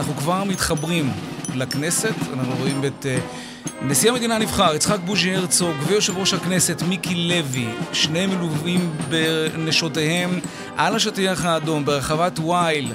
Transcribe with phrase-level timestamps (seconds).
[0.00, 1.12] אנחנו כבר מתחברים
[1.54, 7.14] לכנסת, אנחנו רואים את uh, נשיא המדינה הנבחר, יצחק בוז'י הרצוג, ויושב ראש הכנסת מיקי
[7.14, 10.40] לוי, שניהם מלווים בנשותיהם
[10.76, 12.92] על השטיח האדום ברחבת וייל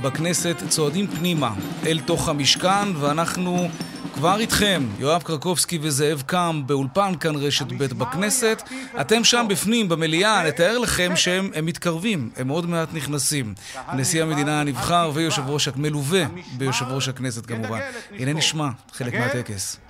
[0.00, 1.50] בכנסת, צועדים פנימה
[1.86, 3.68] אל תוך המשכן, ואנחנו
[4.16, 8.62] כבר איתכם, יואב קרקובסקי וזאב קם באולפן כאן רשת ב' בכנסת.
[9.00, 13.54] אתם שם בפנים, במליאה, נתאר לכם שהם מתקרבים, הם עוד מעט נכנסים.
[13.94, 16.24] נשיא המדינה הנבחר ויושב ראש, מלווה
[16.56, 17.80] ביושב ראש הכנסת כמובן.
[18.12, 19.80] הנה נשמע חלק מהטקס.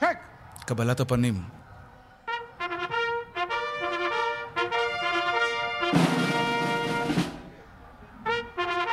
[0.66, 1.43] קבלת הפנים.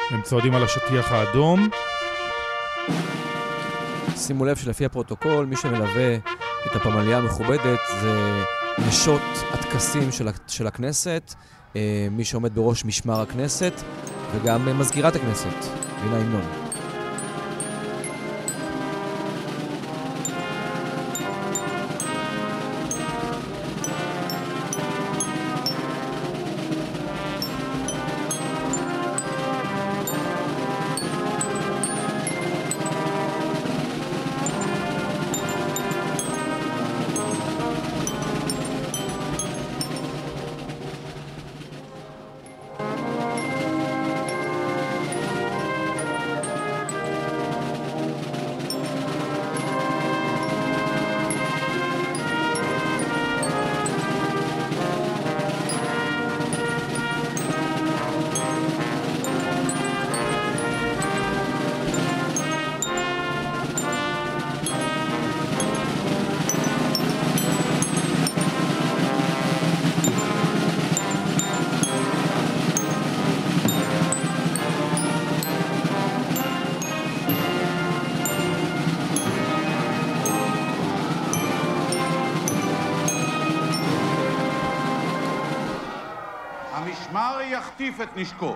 [0.10, 1.70] הם צועדים על השטיח האדום.
[4.28, 6.16] שימו לב שלפי הפרוטוקול, מי שמלווה
[6.66, 8.44] את הפמליה המכובדת זה
[8.88, 11.34] נשות הטקסים של, של הכנסת,
[11.76, 13.74] אה, מי שעומד בראש משמר הכנסת
[14.36, 15.56] וגם מזכירת הכנסת,
[16.02, 16.63] הנה ההמנון.
[87.74, 88.56] יחטיף את נשקו.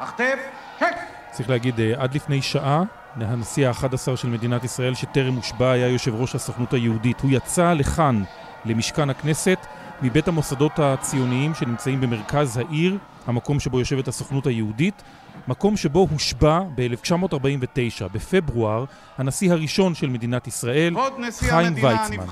[0.00, 0.38] החטף,
[0.78, 0.96] צ'ק!
[1.30, 2.82] צריך להגיד, אה, עד לפני שעה,
[3.16, 7.20] הנשיא ה-11 של מדינת ישראל, שטרם הושבע, היה יושב ראש הסוכנות היהודית.
[7.20, 8.22] הוא יצא לכאן,
[8.64, 9.66] למשכן הכנסת,
[10.02, 15.02] מבית המוסדות הציוניים שנמצאים במרכז העיר, המקום שבו יושבת הסוכנות היהודית,
[15.48, 18.84] מקום שבו הושבע ב-1949, בפברואר,
[19.18, 20.94] הנשיא הראשון של מדינת ישראל,
[21.38, 22.26] חיים ויצמן.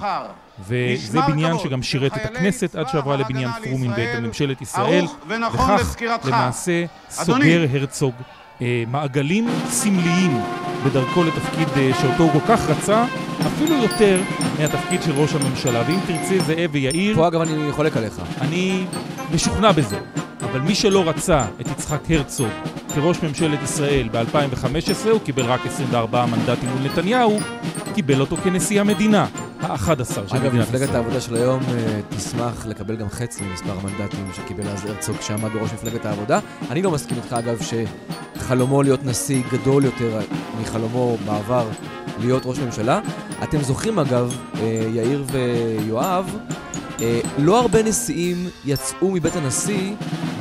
[0.61, 6.85] וזה בניין שגם שירת את הכנסת עד שעברה לבניין פרומין ואת ממשלת ישראל, וכך למעשה
[7.11, 8.15] סוגר הרצוג
[8.87, 10.41] מעגלים סמליים
[10.85, 13.05] בדרכו לתפקיד אה, שאותו הוא כל כך רצה,
[13.47, 14.21] אפילו יותר
[14.59, 15.83] מהתפקיד של ראש הממשלה.
[15.87, 17.17] ואם תרצה, זאב ויאיר...
[17.17, 18.21] פה אגב אני חולק עליך.
[18.41, 18.85] אני
[19.35, 19.99] משוכנע בזה.
[20.51, 22.49] אבל מי שלא רצה את יצחק הרצוג
[22.95, 27.39] כראש ממשלת ישראל ב-2015, הוא קיבל רק 24 מנדטים מול נתניהו,
[27.95, 29.27] קיבל אותו כנשיא המדינה,
[29.61, 30.43] ה-11 של מדינת ישראל.
[30.43, 35.17] אגב, מפלגת העבודה של היום אה, תשמח לקבל גם חצי ממספר המנדטים שקיבל אז הרצוג
[35.17, 36.39] כשעמד בראש מפלגת העבודה.
[36.71, 37.63] אני לא מסכים איתך, אגב,
[38.47, 40.21] שחלומו להיות נשיא גדול יותר
[40.61, 41.69] מחלומו בעבר
[42.21, 43.01] להיות ראש ממשלה.
[43.43, 46.37] אתם זוכרים, אגב, אה, יאיר ויואב,
[47.01, 49.95] אה, לא הרבה נשיאים יצאו מבית הנשיא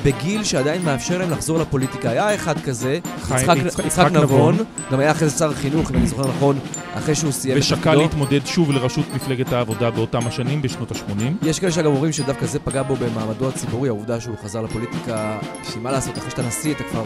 [0.06, 2.10] בגיל שעדיין מאפשר להם לחזור לפוליטיקה.
[2.10, 4.58] היה אחד כזה, יצחק, יצחק, יצחק נבון,
[4.92, 6.60] גם היה אחרי זה שר החינוך, אם אני זוכר נכון,
[6.94, 7.80] אחרי שהוא סיים את תפקידו.
[7.80, 11.48] ושקל להתמודד שוב לראשות מפלגת העבודה באותם השנים, בשנות ה-80.
[11.48, 15.38] יש כאלה שגם אומרים שדווקא זה פגע בו במעמדו הציבורי, העובדה שהוא חזר לפוליטיקה,
[15.74, 17.04] שמה לעשות, אחרי שאתה נשיא אתה כבר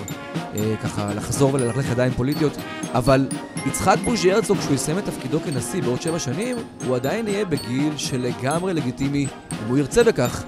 [0.56, 2.58] אה, ככה לחזור וללכלך ידיים פוליטיות,
[2.94, 3.28] אבל
[3.68, 7.98] יצחק בוז'י הרצוג, כשהוא יסיים את תפקידו כנשיא בעוד שבע שנים, הוא עדיין יהיה בגיל
[7.98, 10.44] שלגמרי לגיטימי, אם הוא ירצה בכך,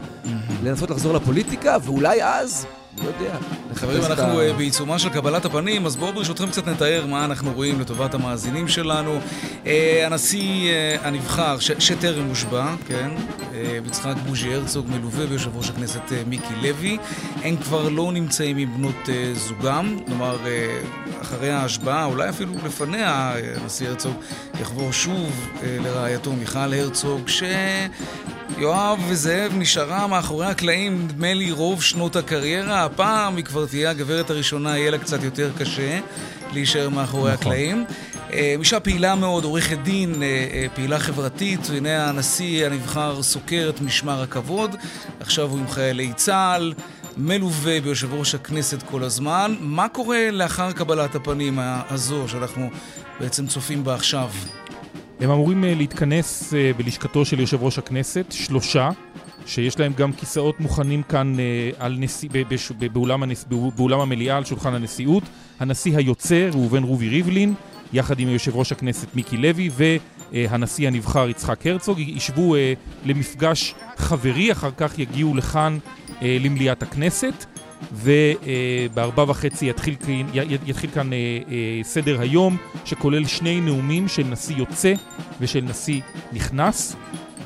[0.64, 2.66] לנסות לחזור לפוליטיקה, ואולי אז
[2.98, 3.38] לא יודע.
[3.76, 4.44] חברים, אנחנו ה...
[4.44, 8.68] אה, בעיצומה של קבלת הפנים, אז בואו ברשותכם קצת נתאר מה אנחנו רואים לטובת המאזינים
[8.68, 9.20] שלנו.
[9.66, 11.72] אה, הנשיא אה, הנבחר, ש...
[11.80, 13.10] שטרם הושבע, כן,
[13.54, 16.98] אה, יצחק בוז'י הרצוג מלווה ביושב ראש הכנסת מיקי לוי.
[17.44, 20.38] הם כבר לא נמצאים עם בנות זוגם, כלומר,
[21.22, 24.14] אחרי ההשבעה, אולי אפילו לפניה, הנשיא הרצוג
[24.62, 27.44] יחבור שוב לרעייתו מיכל הרצוג, ש...
[28.58, 32.86] יואב וזאב נשארה מאחורי הקלעים, נדמה לי, רוב שנות הקריירה.
[32.86, 36.00] הפעם היא כבר תהיה הגברת הראשונה, יהיה לה קצת יותר קשה
[36.54, 37.48] להישאר מאחורי נכון.
[37.48, 37.86] הקלעים.
[38.34, 43.82] אה, אישה פעילה מאוד, עורכת דין, אה, אה, פעילה חברתית, הנה הנשיא הנבחר סוקר את
[43.82, 44.76] משמר הכבוד,
[45.20, 46.74] עכשיו הוא עם חיילי צה"ל,
[47.18, 49.56] מלווה ביושב ראש הכנסת כל הזמן.
[49.60, 51.60] מה קורה לאחר קבלת הפנים
[51.90, 52.70] הזו שאנחנו
[53.20, 54.30] בעצם צופים בה עכשיו?
[55.22, 58.90] הם אמורים אה, להתכנס אה, בלשכתו של יושב ראש הכנסת, שלושה,
[59.46, 62.30] שיש להם גם כיסאות מוכנים כאן אה, על נשיא,
[62.94, 63.46] באולם, הנש,
[63.76, 65.24] באולם המליאה, על שולחן הנשיאות.
[65.60, 67.54] הנשיא היוצא, ראובן רובי ריבלין,
[67.94, 69.70] יחד עם יושב ראש הכנסת מיקי לוי
[70.32, 72.56] והנשיא הנבחר יצחק הרצוג, ישבו
[73.06, 75.78] למפגש חברי, אחר כך יגיעו לכאן
[76.22, 77.46] למליאת הכנסת.
[77.92, 79.96] ובארבע וחצי יתחיל,
[80.66, 81.10] יתחיל כאן
[81.84, 84.94] סדר היום שכולל שני נאומים של נשיא יוצא
[85.40, 86.02] ושל נשיא
[86.32, 86.96] נכנס.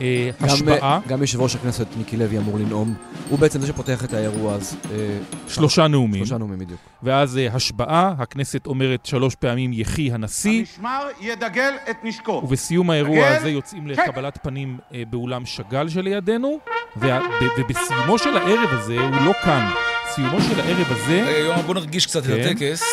[0.01, 0.99] אה, השפעה.
[1.07, 2.93] גם יושב ראש הכנסת מיקי לוי אמור לנאום.
[3.29, 4.77] הוא בעצם זה שפותח את האירוע, אז...
[4.91, 6.25] אה, שלושה נאומים.
[6.25, 6.79] שלושה נאומים, בדיוק.
[7.03, 10.59] ואז אה, השבעה, הכנסת אומרת שלוש פעמים יחי הנשיא.
[10.59, 12.31] המשמר ידגל את נשקו.
[12.31, 14.77] ובסיום האירוע הזה יוצאים לקבלת פנים
[15.09, 16.59] באולם שאגאל שלידינו,
[16.97, 19.94] ובסיומו של הערב הזה, הוא לא כאן.
[20.15, 21.21] סיומו של הערב הזה...
[21.27, 22.49] רגע, יואב, בוא נרגיש קצת את כן.
[22.49, 22.83] הטקס.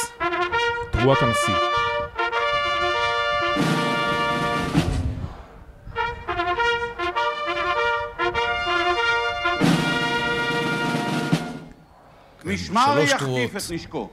[0.91, 1.55] תרועת הנשיא.
[12.45, 14.09] משמר יחטיף את נשקו.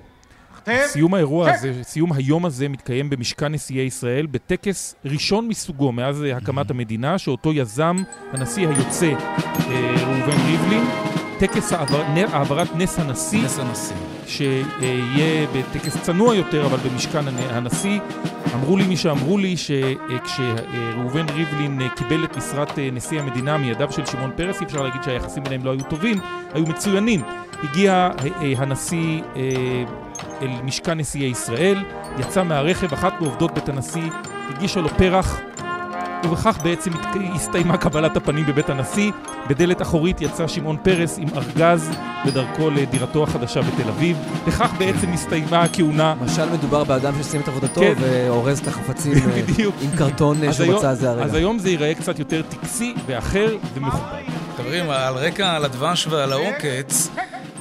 [0.85, 6.71] סיום האירוע הזה, סיום היום הזה מתקיים במשכן נשיאי ישראל בטקס ראשון מסוגו מאז הקמת
[6.71, 7.95] המדינה, שאותו יזם
[8.31, 11.18] הנשיא היוצא אה, ראובן ריבלין.
[11.39, 11.73] טקס
[12.33, 13.95] העברת נס הנשיא, נס הנשיא,
[14.27, 17.99] שיהיה בטקס צנוע יותר, אבל במשכן הנשיא.
[18.53, 24.31] אמרו לי מי שאמרו לי שכשראובן ריבלין קיבל את משרת נשיא המדינה מידיו של שמעון
[24.35, 26.19] פרס, אי אפשר להגיד שהיחסים ביניהם לא היו טובים,
[26.53, 27.21] היו מצוינים.
[27.63, 28.09] הגיע
[28.71, 29.21] הסי
[30.41, 31.83] אל משכן נשיאי ישראל,
[32.19, 34.09] יצא מהרכב, אחת מעובדות בית הנשיא
[34.49, 35.39] הגישה לו פרח
[36.23, 36.91] ובכך בעצם
[37.35, 39.11] הסתיימה קבלת הפנים בבית הנשיא.
[39.49, 41.91] בדלת אחורית יצא שמעון פרס עם ארגז
[42.25, 44.17] בדרכו לדירתו החדשה בתל אביב.
[44.47, 46.15] בכך בעצם הסתיימה הכהונה.
[46.21, 47.93] משל מדובר באדם שסיים את עבודתו כן.
[47.99, 49.41] ואורז את החפצים אה,
[49.81, 51.23] עם קרטון אה, שהוא מצא זה הרגע.
[51.23, 54.03] אז היום זה ייראה קצת יותר טקסי ואחר ומכובד.
[54.57, 57.09] חברים, על רקע על הדבש ועל העוקץ,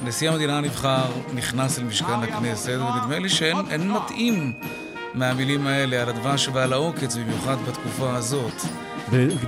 [0.05, 4.53] נשיא המדינה הנבחר נכנס אל משכן הכנסת, ונדמה לי שאין מתאים
[5.13, 8.88] מהמילים האלה על הדבש ועל העוקץ, במיוחד בתקופה הזאת.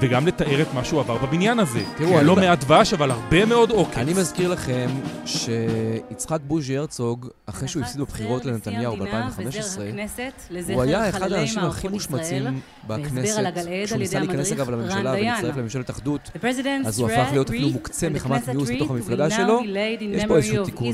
[0.02, 1.84] וגם לתאר את מה שהוא עבר בבניין הזה.
[1.98, 3.98] תראו, לא מעט דבש, אבל הרבה מאוד עוקץ.
[3.98, 4.90] אני מזכיר לכם
[5.26, 9.82] שיצחק בוז'י הרצוג, אחרי שהוא הפסיד בבחירות לנתניהו ב-2015,
[10.74, 13.44] הוא היה אחד האנשים הכי מושמצים בכנסת.
[13.86, 16.32] כשהוא ניסה להיכנס אגב לממשלה ולהצטרף לממשלת אחדות,
[16.86, 19.62] אז הוא הפך להיות אפילו מוקצה מחמת מיאוס בתוך המפלגה שלו.
[20.02, 20.88] יש פה איזשהו תיקון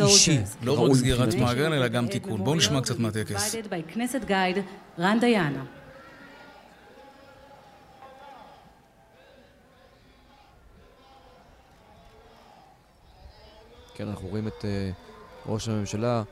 [0.00, 0.38] אישי.
[0.62, 2.44] לא רק סגירת מעגל, אלא גם תיקון.
[2.44, 3.56] בואו נשמע קצת מהטקס.
[13.96, 16.22] כן, אנחנו רואים את uh, ראש הממשלה,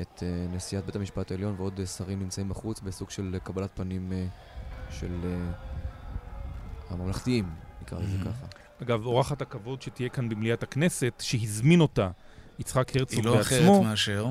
[0.00, 4.12] את uh, נשיאת בית המשפט העליון ועוד uh, שרים נמצאים בחוץ בסוג של קבלת פנים
[4.12, 7.44] uh, של uh, הממלכתיים,
[7.82, 8.24] נקרא לזה mm-hmm.
[8.24, 8.46] ככה.
[8.82, 12.10] אגב, אורחת הכבוד שתהיה כאן במליאת הכנסת, שהזמין אותה
[12.58, 13.30] יצחק הרצוג בעצמו.
[13.30, 14.26] היא לא אחרת מאשר.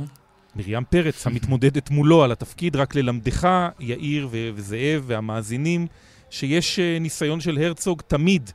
[0.56, 3.47] מרים פרץ, המתמודדת מולו על התפקיד, רק ללמדך,
[3.80, 5.88] יאיר ו- וזאב והמאזינים,
[6.30, 8.51] שיש ניסיון של הרצוג תמיד,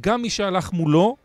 [0.00, 1.16] גם מי שהלך מולו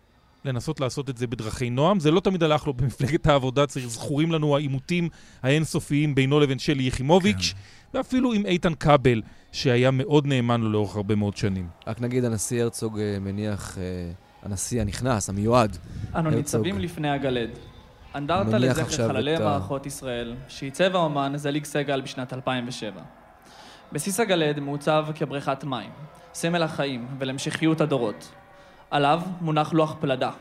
[0.45, 1.99] לנסות לעשות את זה בדרכי נועם.
[1.99, 5.09] זה לא תמיד הלך לו במפלגת העבודה, צריך, זכורים לנו העימותים
[5.43, 7.97] האינסופיים בינו לבין שלי יחימוביץ', כן.
[7.97, 9.21] ואפילו עם איתן כבל,
[9.51, 11.67] שהיה מאוד נאמן לו לאורך הרבה מאוד שנים.
[11.87, 13.83] רק נגיד, הנשיא הרצוג אה, מניח, אה,
[14.43, 15.77] הנשיא הנכנס, המיועד,
[16.15, 17.49] אנו ניצבים לפני הגלד.
[18.15, 23.01] אנדרטה לזכר חללי מערכות ישראל, שעיצב האומן זליג סגל בשנת 2007.
[23.91, 25.91] בסיס הגלד מעוצב כבריכת מים,
[26.33, 28.31] סמל החיים ולהמשכיות הדורות.
[28.91, 30.31] עליו מונח לוח פלדה,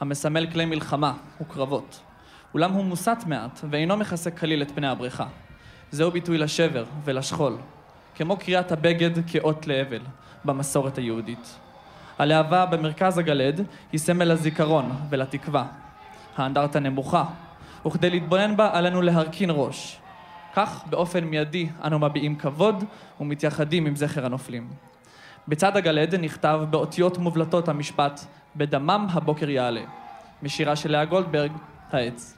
[0.00, 2.00] המסמל כלי מלחמה וקרבות.
[2.54, 5.26] אולם הוא מוסט מעט, ואינו מכסה כליל את פני הבריכה.
[5.90, 7.56] זהו ביטוי לשבר ולשכול,
[8.14, 10.00] כמו קריאת הבגד כאות לאבל,
[10.44, 11.58] במסורת היהודית.
[12.18, 13.60] הלהבה במרכז הגלד
[13.92, 15.66] היא סמל לזיכרון ולתקווה.
[16.36, 17.24] האנדרטה נמוכה,
[17.86, 19.98] וכדי להתבונן בה עלינו להרכין ראש.
[20.54, 22.84] כך, באופן מיידי, אנו מביעים כבוד
[23.20, 24.68] ומתייחדים עם זכר הנופלים.
[25.48, 28.20] בצד הגלד נכתב באותיות מובלטות המשפט
[28.56, 29.82] "בדמם הבוקר יעלה",
[30.42, 31.52] משירה של לאה גולדברג,
[31.90, 32.34] העץ.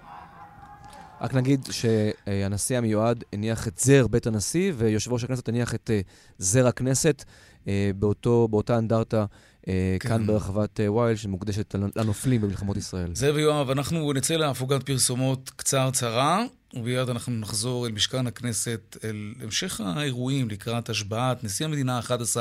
[1.21, 6.01] רק נגיד שהנשיא המיועד הניח את זר בית הנשיא, ויושב ראש הכנסת הניח את אה,
[6.39, 7.25] זר הכנסת
[7.69, 9.25] אה, באותו, באותה אנדרטה
[9.69, 10.09] אה, כן.
[10.09, 13.15] כאן ברחבת וייל, שמוקדשת לנופלים במלחמות ישראל.
[13.15, 16.45] זאב ויואב, אנחנו נצא להפוגת פרסומות קצרצרה.
[16.77, 22.37] וביד אנחנו נחזור אל משכן הכנסת, אל המשך האירועים לקראת השבעת נשיא המדינה ה-11,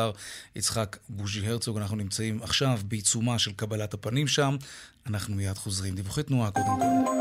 [0.55, 1.77] יצחק בוז'י הרצוג.
[1.77, 4.55] אנחנו נמצאים עכשיו בעיצומה של קבלת הפנים שם.
[5.07, 5.95] אנחנו מיד חוזרים.
[5.95, 7.15] דיווחי תנועה קודם כל.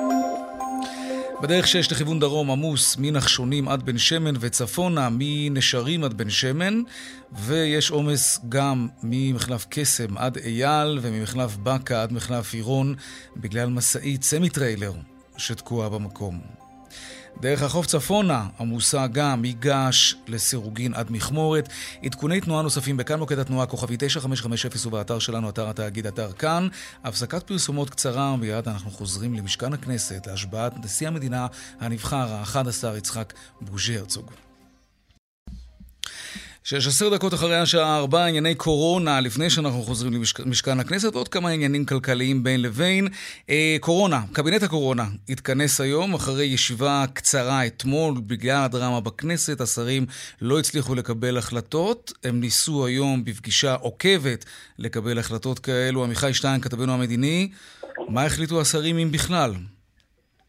[1.42, 6.82] בדרך 6 לכיוון דרום עמוס מנחשונים עד בן שמן וצפונה מנשרים עד בן שמן
[7.32, 12.94] ויש עומס גם ממחלף קסם עד אייל וממחלף בקה עד מחלף עירון
[13.36, 14.92] בגלל משאית סמי טריילר
[15.36, 16.63] שתקועה במקום.
[17.40, 21.68] דרך החוף צפונה עמוסה גם היא לסירוגין עד מכמורת.
[22.02, 26.68] עדכוני תנועה נוספים בכאן מוקד התנועה כוכבי 9550 ובאתר שלנו, אתר התאגיד, אתר כאן.
[27.04, 31.46] הפסקת פרסומות קצרה, מיד אנחנו חוזרים למשכן הכנסת להשבעת נשיא המדינה
[31.80, 34.43] הנבחר, ה-11 יצחק בוז'י הרצוג.
[36.66, 40.12] 16 דקות אחרי השעה 4, ענייני קורונה, לפני שאנחנו חוזרים
[40.46, 43.04] למשכן הכנסת, עוד כמה עניינים כלכליים בין לבין.
[43.50, 50.02] אה, קורונה, קבינט הקורונה התכנס היום אחרי ישיבה קצרה אתמול, בגלל הדרמה בכנסת, השרים
[50.42, 52.12] לא הצליחו לקבל החלטות.
[52.24, 54.44] הם ניסו היום בפגישה עוקבת
[54.78, 56.04] לקבל החלטות כאלו.
[56.04, 57.48] עמיחי שטיין, כתבנו המדיני,
[58.08, 59.50] מה החליטו השרים אם בכלל?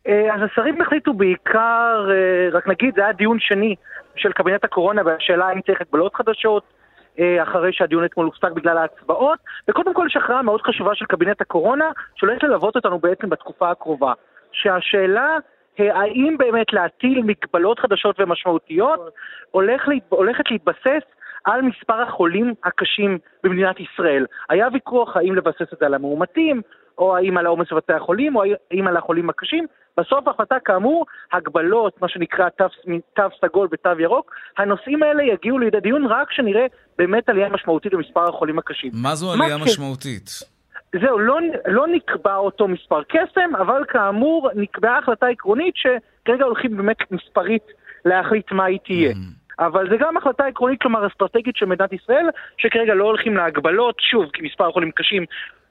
[0.08, 3.76] אה, אז השרים החליטו בעיקר, אה, רק נגיד, זה היה דיון שני.
[4.16, 6.64] של קבינט הקורונה והשאלה האם צריך הגבלות חדשות
[7.20, 11.42] אה, אחרי שהדיון אתמול הופסק בגלל ההצבעות, וקודם כל יש הכרעה מאוד חשובה של קבינט
[11.42, 14.14] הקורונה, שהולכת ללוות אותנו בעצם בתקופה הקרובה.
[14.52, 15.38] שהשאלה
[15.80, 19.00] אה, האם באמת להטיל מגבלות חדשות ומשמעותיות
[19.52, 21.04] הולך, הולכת להתבסס
[21.44, 24.26] על מספר החולים הקשים במדינת ישראל.
[24.50, 26.62] היה ויכוח האם לבסס את זה על המאומתים,
[26.98, 29.66] או האם על העומס בבתי החולים, או האם על החולים הקשים.
[29.98, 32.66] בסוף ההחלטה כאמור, הגבלות, מה שנקרא תו,
[33.16, 36.66] תו סגול ותו ירוק, הנושאים האלה יגיעו לידי דיון רק כשנראה
[36.98, 38.92] באמת עלייה משמעותית במספר החולים הקשים.
[38.94, 40.30] מה זו עלייה מה משמעותית?
[41.02, 41.38] זהו, לא,
[41.68, 47.64] לא נקבע אותו מספר קסם, אבל כאמור נקבעה החלטה עקרונית שכרגע הולכים באמת מספרית
[48.06, 49.12] להחליט מה היא תהיה.
[49.12, 49.16] Mm.
[49.60, 52.26] אבל זה גם החלטה עקרונית, כלומר אסטרטגית של מדינת ישראל,
[52.58, 55.26] שכרגע לא הולכים להגבלות, שוב, כי מספר החולים קשים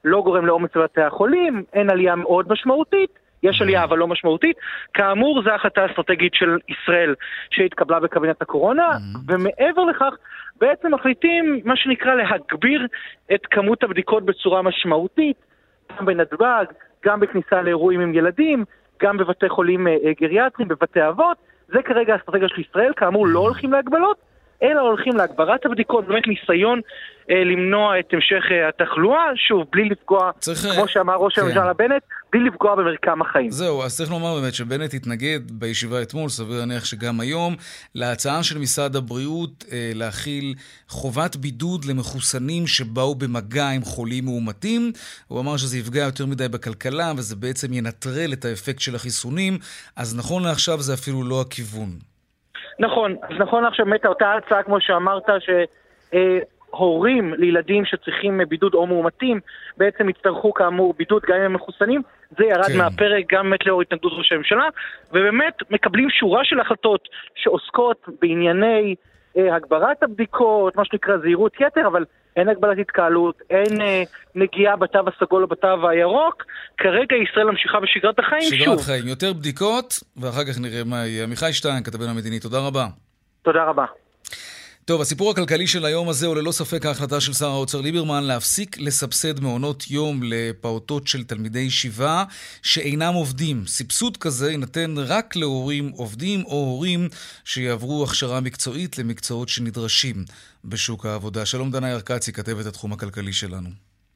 [0.05, 4.57] לא גורם לעומס בבתי החולים, אין עלייה מאוד משמעותית, יש עלייה אבל לא משמעותית.
[4.95, 7.15] כאמור, זו החלטה אסטרטגית של ישראל
[7.51, 9.33] שהתקבלה בקבינט הקורונה, mm-hmm.
[9.33, 10.15] ומעבר לכך,
[10.61, 12.87] בעצם מחליטים, מה שנקרא, להגביר
[13.35, 15.37] את כמות הבדיקות בצורה משמעותית,
[15.99, 16.65] גם בנתב"ג,
[17.05, 18.65] גם בכניסה לאירועים עם ילדים,
[19.03, 21.37] גם בבתי חולים אה, גריאטריים, בבתי אבות.
[21.69, 24.17] זה כרגע האסטרטגיה של ישראל, כאמור לא הולכים להגבלות,
[24.65, 26.81] אלא הולכים להגברת הבדיקות, באמת ניסיון
[27.31, 30.67] אה, למנוע את המשך אה, התחלואה, שוב, בלי לפגוע, צריך...
[30.75, 31.43] כמו שאמר ראש כן.
[31.43, 32.03] הממשלה בנט,
[32.33, 33.51] בלי לפגוע במרקם החיים.
[33.51, 37.55] זהו, אז צריך לומר באמת שבנט התנגד בישיבה אתמול, סביר להניח שגם היום,
[37.95, 40.55] להצעה של משרד הבריאות אה, להכיל
[40.89, 44.93] חובת בידוד למחוסנים שבאו במגע עם חולים מאומתים.
[45.29, 49.59] הוא אמר שזה יפגע יותר מדי בכלכלה וזה בעצם ינטרל את האפקט של החיסונים,
[49.97, 52.14] אז נכון לעכשיו זה אפילו לא הכיוון.
[52.79, 55.27] נכון, אז נכון עכשיו באמת אותה הצעה, כמו שאמרת,
[56.71, 59.41] שהורים לילדים שצריכים בידוד או מאומתים,
[59.77, 62.03] בעצם יצטרכו כאמור בידוד גם אם הם מחוסנים,
[62.39, 62.79] זה ירד כן.
[62.79, 64.69] מהפרק גם באמת לאור התנגדות ראש הממשלה,
[65.11, 68.95] ובאמת מקבלים שורה של החלטות שעוסקות בענייני
[69.37, 72.05] אה, הגברת הבדיקות, מה שנקרא זהירות יתר, אבל
[72.37, 74.03] אין הגבלת התקהלות, אין אה,
[74.35, 76.43] נגיעה בתו הסגול או בתו הירוק.
[76.79, 78.75] כרגע ישראל ממשיכה בשגרת החיים שגרת שוב.
[78.75, 81.25] שגרת חיים, יותר בדיקות, ואחר כך נראה מה יהיה.
[81.25, 82.87] עמיחי שטיין, כתבנו המדיני, תודה רבה.
[83.43, 83.85] תודה רבה.
[84.87, 88.79] טוב, הסיפור הכלכלי של היום הזה הוא ללא ספק ההחלטה של שר האוצר ליברמן להפסיק
[88.79, 92.25] לסבסד מעונות יום לפעוטות של תלמידי ישיבה
[92.63, 93.67] שאינם עובדים.
[93.67, 97.09] סבסוד כזה יינתן רק להורים עובדים או הורים
[97.45, 100.25] שיעברו הכשרה מקצועית למקצועות שנדרשים
[100.65, 101.47] בשוק העבודה.
[101.47, 103.69] שלום דנה ירקצי, כתבת התחום הכלכלי שלנו.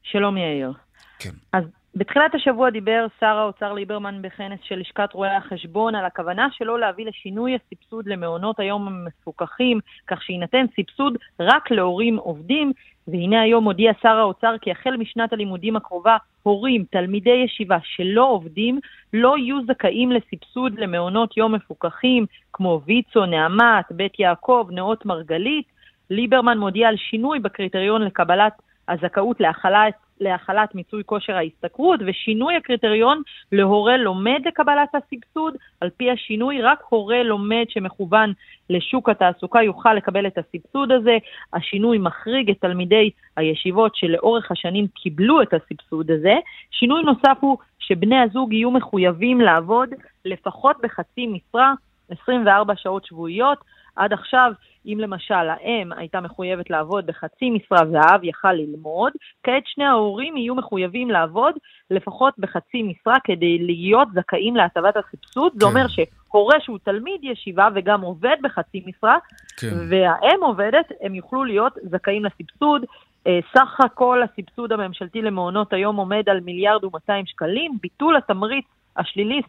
[0.03, 0.73] שלום יאיר.
[1.19, 1.33] כן.
[1.53, 1.63] אז
[1.99, 7.05] בתחילת השבוע דיבר שר האוצר ליברמן בכנס של לשכת רואי החשבון על הכוונה שלו להביא
[7.05, 12.71] לשינוי הסבסוד למעונות היום המפוקחים, כך שיינתן סבסוד רק להורים עובדים,
[13.07, 18.79] והנה היום הודיע שר האוצר כי החל משנת הלימודים הקרובה, הורים, תלמידי ישיבה שלא עובדים,
[19.13, 25.65] לא יהיו זכאים לסבסוד למעונות יום מפוקחים, כמו ויצו, נעמת, בית יעקב, נאות מרגלית.
[26.09, 28.53] ליברמן מודיע על שינוי בקריטריון לקבלת
[28.89, 33.21] הזכאות להחלת להחלת מיצוי כושר ההשתכרות ושינוי הקריטריון
[33.51, 35.53] להורה לומד לקבלת הסבסוד.
[35.81, 38.33] על פי השינוי, רק הורה לומד שמכוון
[38.69, 41.17] לשוק התעסוקה יוכל לקבל את הסבסוד הזה.
[41.53, 46.35] השינוי מחריג את תלמידי הישיבות שלאורך השנים קיבלו את הסבסוד הזה.
[46.71, 49.89] שינוי נוסף הוא שבני הזוג יהיו מחויבים לעבוד
[50.25, 51.73] לפחות בחצי משרה,
[52.09, 53.57] 24 שעות שבועיות.
[53.95, 54.51] עד עכשיו,
[54.93, 59.11] אם למשל האם הייתה מחויבת לעבוד בחצי משרה והאב יכל ללמוד,
[59.43, 61.53] כעת שני ההורים יהיו מחויבים לעבוד
[61.91, 65.51] לפחות בחצי משרה כדי להיות זכאים להטבת הסבסוד.
[65.53, 65.59] כן.
[65.59, 69.17] זה אומר שהורה שהוא תלמיד ישיבה וגם עובד בחצי משרה,
[69.57, 69.75] כן.
[69.89, 72.85] והאם עובדת, הם יוכלו להיות זכאים לסבסוד.
[73.27, 78.65] אה, סך הכל הסבסוד הממשלתי למעונות היום עומד על מיליארד ומאתיים שקלים, ביטול התמריץ
[78.97, 79.41] השלילי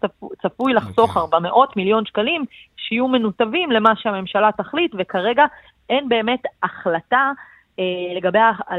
[0.42, 1.20] צפוי לחסוך okay.
[1.20, 1.38] אוקיי.
[1.38, 2.44] 400 מיליון שקלים
[2.76, 5.44] שיהיו מנותבים למה שהממשלה תחליט, וכרגע
[5.90, 7.32] אין באמת החלטה
[7.78, 7.85] אה,
[8.16, 8.38] לגבי,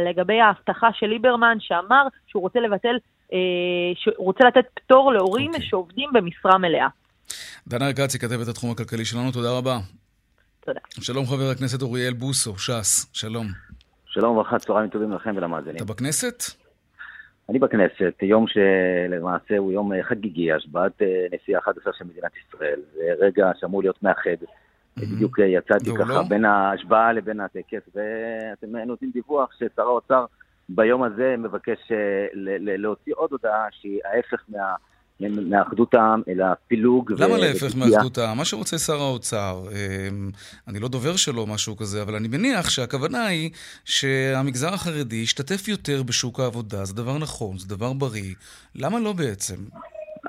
[0.09, 2.97] לגבי ההבטחה של ליברמן שאמר שהוא רוצה לבטל,
[3.33, 3.37] אה,
[3.95, 5.53] שהוא רוצה לתת פטור להורים okay.
[5.53, 5.67] אוקיי.
[5.67, 6.87] שעובדים במשרה מלאה.
[7.67, 9.77] דנה ארקצי, כתבת התחום הכלכלי שלנו, תודה רבה.
[10.65, 10.79] תודה.
[10.89, 13.47] שלום חבר הכנסת אוריאל בוסו, ש"ס, שלום.
[14.05, 15.75] שלום וברכה, צהריים טובים לכם ולמאזינים.
[15.75, 16.60] אתה בכנסת?
[17.51, 22.79] אני בכנסת, יום שלמעשה הוא יום חגיגי, השבעת אה, נשיא ה-11 של מדינת ישראל.
[22.93, 24.37] זה רגע שאמור להיות מאחד.
[24.97, 26.23] בדיוק יצאתי ככה?
[26.29, 30.25] בין ההשבעה לבין הטקס, ואתם נותנים דיווח ששר האוצר
[30.69, 32.25] ביום הזה מבקש אה,
[32.59, 34.75] להוציא עוד הודעה שהיא ההפך מה...
[35.29, 37.11] מאחדות העם, אלא פילוג.
[37.17, 38.37] למה להפך מאחדות העם?
[38.37, 40.29] מה שרוצה שר האוצר, אמ,
[40.67, 43.49] אני לא דובר שלו, משהו כזה, אבל אני מניח שהכוונה היא
[43.85, 48.33] שהמגזר החרדי ישתתף יותר בשוק העבודה, זה דבר נכון, זה דבר בריא.
[48.75, 49.55] למה לא בעצם?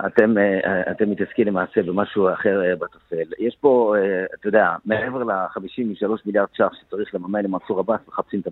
[0.07, 3.33] אתם, אה, אתם מתעסקים למעשה במשהו אחר אה, בתופל.
[3.39, 8.47] יש פה, אה, אתה יודע, מעבר ל-53 מיליארד ש"ח שצריך לממן למנסור עבאס, מחפשים את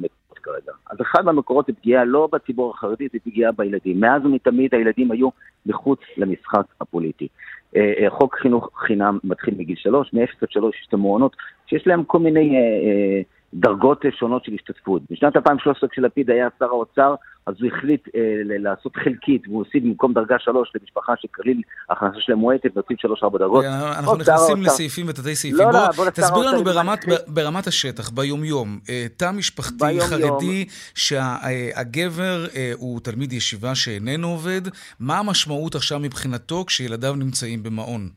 [0.51, 0.73] כרגע.
[0.91, 4.01] אז אחד מהמקורות זה פגיעה לא בציבור החרדי, זה פגיעה בילדים.
[4.01, 5.29] מאז ומתמיד הילדים היו
[5.67, 7.29] מחוץ למשחק הפוליטי.
[8.09, 12.19] חוק חינוך חינם מתחיל מגיל שלוש, מ-0 עד 3 יש את המעונות שיש להם כל
[12.19, 12.57] מיני...
[13.55, 15.03] דרגות שונות של השתתפות.
[15.11, 17.15] בשנת 2013 כשלפיד היה שר האוצר,
[17.47, 22.39] אז הוא החליט אה, לעשות חלקית, והוא הוסיף במקום דרגה שלוש למשפחה שכליל הכנסה שלהם
[22.39, 23.65] מועטת, והוסיף שלוש-ארבע דרגות.
[23.65, 25.59] אנחנו נכנסים לסעיפים ותתי סעיפים.
[25.59, 30.67] לא, לא, בוא תסביר לנו ברמת, ברמת השטח, ביומיום, אה, תא משפחתי ביום חרדי, יום.
[30.95, 34.63] שהגבר אה, הוא תלמיד ישיבה שאיננו עובד,
[35.01, 38.09] מה המשמעות עכשיו מבחינתו כשילדיו נמצאים במעון?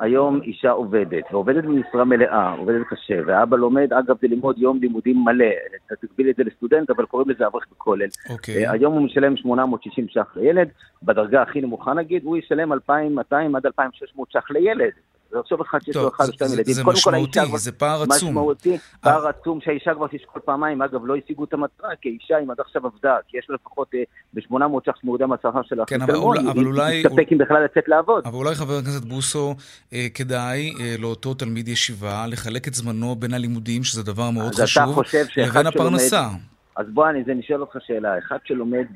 [0.00, 5.24] היום אישה עובדת, ועובדת במשרה מלאה, עובדת קשה, ואבא לומד, אגב, זה ללמוד יום לימודים
[5.24, 5.44] מלא.
[5.86, 8.06] אתה תגביל את זה לסטודנט, אבל קוראים לזה אברך בכולל.
[8.30, 8.68] אוקיי.
[8.68, 8.72] Okay.
[8.72, 10.68] היום הוא משלם 860 ש"ח לילד,
[11.02, 14.92] בדרגה הכי נמוכה נגיד, הוא ישלם 2,200 עד 2,600 ש"ח לילד.
[15.32, 16.74] ועכשיו אחד שיש לו אחד או שתיים ילדים.
[16.74, 18.28] זה משמעותי, זה פער עצום.
[18.28, 20.82] משמעותי, פער עצום שהאישה כבר תשקול פעמיים.
[20.82, 23.94] אגב, לא השיגו את המטרה, כי האישה, אם עד עכשיו עבדה, כי יש לה לפחות
[23.94, 24.02] אה,
[24.34, 25.84] ב-800 ש"ח שמורדה מהשכר שלה.
[25.86, 26.84] כן, אבל אולי...
[26.84, 28.22] היא תסתפק אם בכלל לצאת לעבוד.
[28.26, 29.54] אבל אולי חבר הכנסת בוסו,
[29.92, 35.00] אה, כדאי אה, לאותו תלמיד ישיבה לחלק את זמנו בין הלימודים, שזה דבר מאוד חשוב,
[35.36, 36.28] לבין הפרנסה.
[36.76, 38.18] אז בוא, אני נשאל אותך שאלה.
[38.18, 38.86] אחד שלומד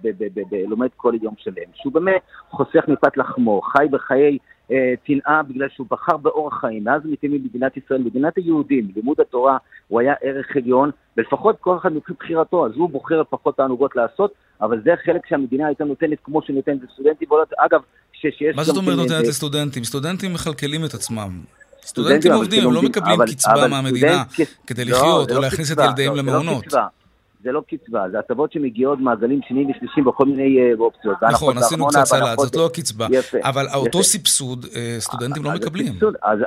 [0.69, 4.39] לומד כל יום שלם, שהוא באמת חוסך מפת לחמו, חי בחיי
[5.07, 6.85] צנעה אה, בגלל שהוא בחר באורח חיים.
[6.85, 9.57] מאז ומתמיד במדינת ישראל, מדינת היהודים, לימוד התורה
[9.89, 14.35] הוא היה ערך עליון, ולפחות כל אחד מבחינת בחירתו, אז הוא בוחר לפחות תענוגות לעשות,
[14.61, 17.29] אבל זה חלק שהמדינה הייתה נותנת כמו שנותנת לסטודנטים.
[17.59, 17.81] אגב,
[18.13, 19.85] שיש מה זאת אומרת נותנת לסטודנטים?
[19.85, 21.41] סטודנטים מכלכלים את עצמם.
[21.83, 24.23] סטודנטים עובדים, הם לא מקבלים קצבה מהמדינה
[24.67, 26.65] כדי לא, לחיות או לא להכניס את ילדיהם לא, למעונות.
[27.45, 31.17] זה לא קצבה, זה הטבות שמגיעות מעגלים שניים ושלישים בכל מיני אה, אופציות.
[31.23, 33.07] נכון, עשינו קצת סלט, זאת לא הקצבה.
[33.11, 33.39] יפה.
[33.43, 33.67] אבל.
[33.75, 35.87] אותו סבסוד, אה, סטודנטים לא מקבלים.
[35.87, 36.39] הסבסוד, אז,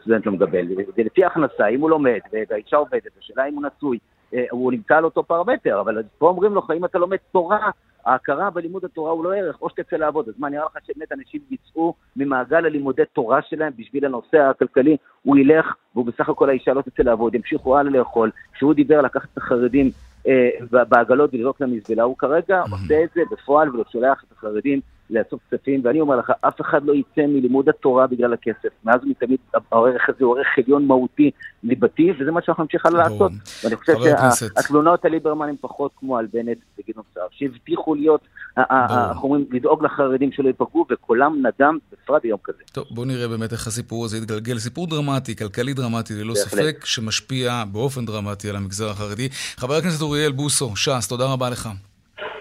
[0.00, 0.66] סטודנט לא מקבל.
[0.96, 2.18] זה לפי הכנסה, אם הוא לומד,
[2.50, 3.98] והאישה עובדת, השאלה אם הוא נשוי,
[4.34, 7.70] אה, הוא נמצא על אותו פרמטר, אבל פה אומרים לו, אם אתה לומד תורה,
[8.06, 10.28] ההכרה בלימוד התורה הוא לא ערך, או שתצא לעבוד.
[10.28, 15.36] אז מה, נראה לך שבאמת אנשים יצאו ממעגל הלימודי תורה שלהם בשביל הנושא הכלכלי, הוא
[15.36, 18.30] ילך, והוא בסך הכל האישה לא תצא לעבוד, ימשיכו הלאה לאכול.
[18.52, 19.90] כשהוא דיבר לקחת את החרדים
[20.28, 20.48] אה,
[20.88, 25.80] בעגלות ולזרוק למזבלה, הוא כרגע עושה את זה בפועל ולא שולח את החרדים לאסוף כספים,
[25.84, 28.68] ואני אומר לך, אף אחד לא יצא מלימוד התורה בגלל הכסף.
[28.84, 29.38] מאז ומתמיד
[29.72, 31.30] הערך הזה הוא ערך עליון מהותי
[31.64, 33.32] ליבתי, וזה מה שאנחנו נמשיך הלאה לעשות.
[33.64, 33.94] ואני חושב
[34.38, 38.20] שהתלונות על ליברמן הן פחות כמו על בנט וגדעון סער, שהבטיחו להיות,
[38.56, 42.58] אנחנו אומרים, לדאוג לחרדים שלא ייפגעו, וקולם נדם, בפרט ביום כזה.
[42.72, 44.58] טוב, בואו נראה באמת איך הסיפור הזה יתגלגל.
[44.58, 49.28] סיפור דרמטי, כלכלי דרמטי, ללא ספק, שמשפיע באופן דרמטי על המגזר החרדי.
[49.56, 51.68] חבר הכנסת אוריאל בוסו, ש"ס, תודה רבה לך.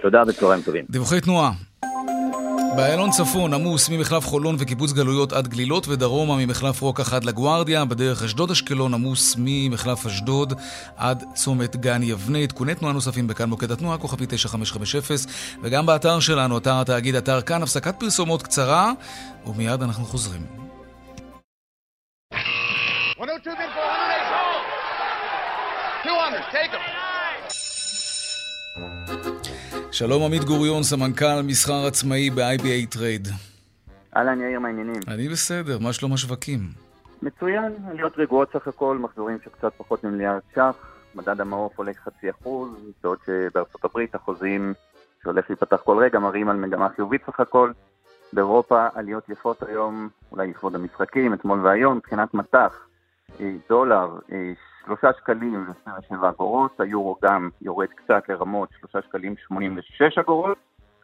[0.02, 0.86] תודה וצהריים טובים.
[0.90, 1.52] דיווחי תנועה.
[2.76, 7.86] באיילון צפון עמוס ממחלף חולון וקיבוץ גלויות עד גלילות ודרומה ממחלף רוקח עד לגוארדיה.
[7.86, 10.54] בדרך אשדוד אשקלון עמוס ממחלף אשדוד
[10.98, 12.38] עד צומת גן יבנה.
[12.38, 15.16] עדכוני תנועה נוספים בכאן מוקד התנועה, כוכבי 9550
[15.64, 18.92] וגם באתר שלנו, אתר התאגיד, אתר כאן, הפסקת פרסומות קצרה
[19.46, 20.42] ומיד אנחנו חוזרים.
[23.20, 23.58] 102,
[26.06, 26.80] 200, take them.
[29.92, 33.28] שלום עמית גוריון, סמנכ"ל מסחר עצמאי ב- IBI Trade.
[34.16, 35.00] אהלן יאיר, מה העניינים?
[35.08, 36.60] אני בסדר, מה שלום השווקים?
[37.22, 40.76] מצוין, עליות רגועות סך הכל, מחזורים של קצת פחות ממיליארד ש"ח,
[41.16, 42.70] מדד המעוף עולה חצי אחוז,
[43.04, 44.74] בעוד שבארצות הברית החוזים
[45.24, 47.72] שהולך להיפתח כל רגע מראים על מגמה חיובית סך הכל.
[48.34, 52.88] באירופה עליות יפות היום, אולי לכבוד המשחקים, אתמול והיום, מבחינת מטח,
[53.40, 54.52] אה, דולר, אה,
[54.86, 60.58] שלושה שקלים ו-27 אגורות, היורו גם יורד קצת לרמות שלושה שקלים 86 אגורות.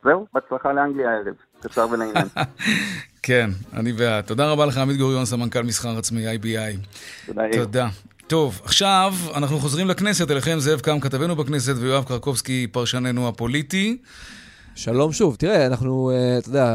[0.03, 2.25] זהו, בהצלחה לאנגליה הערב, קצר ולעניין.
[3.27, 4.23] כן, אני בעד.
[4.23, 6.77] תודה רבה לך, עמית גוריון, סמנכ"ל מסחר עצמי IBI.
[7.25, 7.43] תודה.
[7.53, 7.87] תודה.
[8.27, 13.97] טוב, עכשיו אנחנו חוזרים לכנסת, אליכם זאב קם, כתבנו בכנסת, ויואב קרקובסקי, פרשננו הפוליטי.
[14.75, 15.35] שלום שוב.
[15.35, 16.65] תראה, אנחנו, אה, אתה יודע...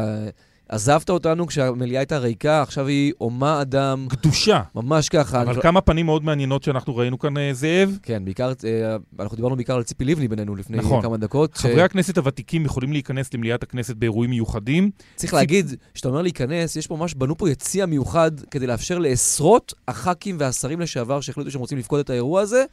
[0.71, 4.07] עזבת אותנו כשהמליאה הייתה ריקה, עכשיו היא הומה אדם.
[4.09, 4.61] קדושה.
[4.75, 5.41] ממש ככה.
[5.41, 7.97] אבל כמה פנים מאוד מעניינות שאנחנו ראינו כאן, אה, זאב.
[8.03, 11.01] כן, בעיקר, אה, אנחנו דיברנו בעיקר על ציפי לבני בינינו לפני נכון.
[11.01, 11.57] כמה דקות.
[11.57, 11.83] חברי ש...
[11.83, 14.91] הכנסת הוותיקים יכולים להיכנס למליאת הכנסת באירועים מיוחדים.
[15.15, 15.33] צריך ציפ...
[15.33, 20.35] להגיד, כשאתה אומר להיכנס, יש פה ממש, בנו פה יציע מיוחד כדי לאפשר לעשרות הח"כים
[20.39, 22.63] והשרים לשעבר שהחליטו שהם רוצים לפקוד את האירוע הזה.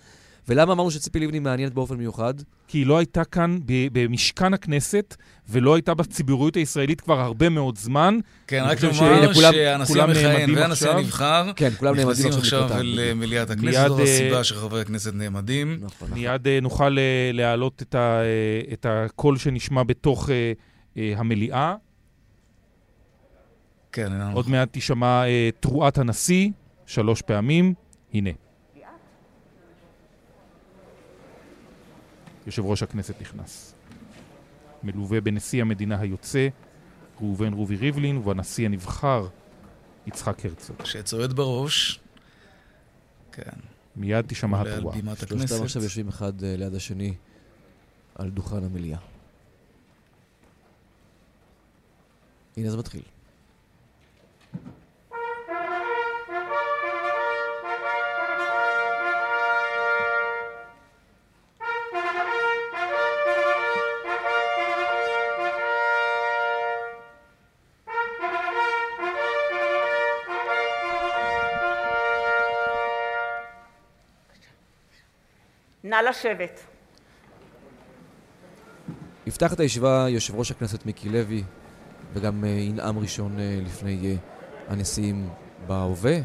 [0.48, 2.34] ולמה אמרנו שציפי לבני מעניינת באופן מיוחד?
[2.68, 3.58] כי היא לא הייתה כאן
[3.92, 5.16] במשכן הכנסת,
[5.48, 8.18] ולא הייתה בציבוריות הישראלית כבר הרבה מאוד זמן.
[8.46, 13.88] כן, רק לומר שהנשיא המכהן והנשיא הנבחר כן, כולם נכנסים עכשיו אל אה, מליאת הכנסת,
[13.88, 15.78] זו הסיבה אה, שחברי הכנסת נעמדים.
[15.80, 16.08] נכון.
[16.12, 16.96] מיד אה, נוכל
[17.32, 17.82] להעלות
[18.72, 20.30] את הקול שנשמע בתוך
[20.96, 21.74] המליאה.
[23.92, 25.22] כן, עוד מעט תישמע
[25.60, 26.50] תרועת הנשיא,
[26.86, 27.74] שלוש פעמים.
[28.14, 28.30] הנה.
[32.48, 33.74] יושב ראש הכנסת נכנס.
[34.82, 36.48] מלווה בנשיא המדינה היוצא,
[37.20, 39.26] ראובן רובי ריבלין, ובנשיא הנבחר,
[40.06, 40.84] יצחק הרצוג.
[40.84, 42.00] שצועד בראש,
[43.32, 43.58] כן.
[43.96, 44.98] מיד תשמע התרועה.
[45.28, 47.14] שלושתם עכשיו יושבים אחד אה, ליד השני
[48.14, 48.98] על דוכן המליאה.
[52.56, 53.02] הנה זה מתחיל.
[76.08, 76.60] לשבת.
[79.26, 81.44] יפתח את הישיבה יושב ראש הכנסת מיקי לוי,
[82.12, 84.14] וגם אה, ינאם ראשון אה, לפני אה,
[84.68, 85.28] הנשיאים
[85.66, 86.18] בהווה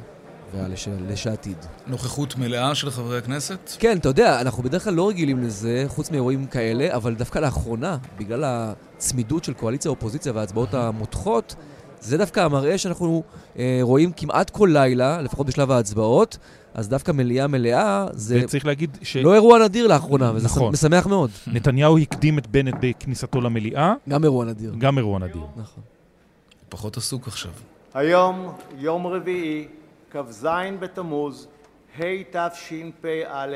[0.53, 1.57] ולש העתיד.
[1.87, 3.71] נוכחות מלאה של חברי הכנסת?
[3.79, 7.97] כן, אתה יודע, אנחנו בדרך כלל לא רגילים לזה, חוץ מאירועים כאלה, אבל דווקא לאחרונה,
[8.17, 11.55] בגלל הצמידות של קואליציה-אופוזיציה וההצבעות המותחות,
[12.03, 13.23] זה דווקא המראה שאנחנו
[13.59, 16.37] אה, רואים כמעט כל לילה, לפחות בשלב ההצבעות,
[16.73, 19.17] אז דווקא מליאה מלאה, זה וצריך להגיד ש...
[19.17, 20.73] לא אירוע נדיר לאחרונה, וזה נכון.
[20.73, 21.29] משמח מאוד.
[21.47, 23.93] נתניהו הקדים את בנט בכניסתו למליאה.
[24.09, 24.73] גם אירוע נדיר.
[24.77, 25.41] גם אירוע נדיר.
[25.55, 25.83] נכון.
[26.69, 27.51] פחות עסוק עכשיו.
[27.93, 29.67] היום, יום רביעי,
[30.11, 30.47] כ"ז
[30.79, 31.47] בתמוז,
[31.99, 33.47] התשפ"א,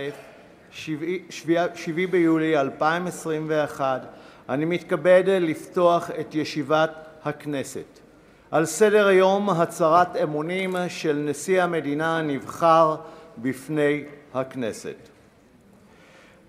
[0.72, 4.02] 7 ביולי 2021,
[4.50, 6.92] אני מתכבד לפתוח את ישיבת
[7.24, 8.07] הכנסת.
[8.52, 12.96] על סדר-היום הצהרת אמונים של נשיא המדינה הנבחר
[13.38, 14.96] בפני הכנסת.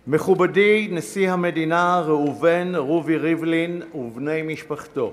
[0.06, 5.12] מכובדי נשיא המדינה ראובן רובי ריבלין ובני משפחתו,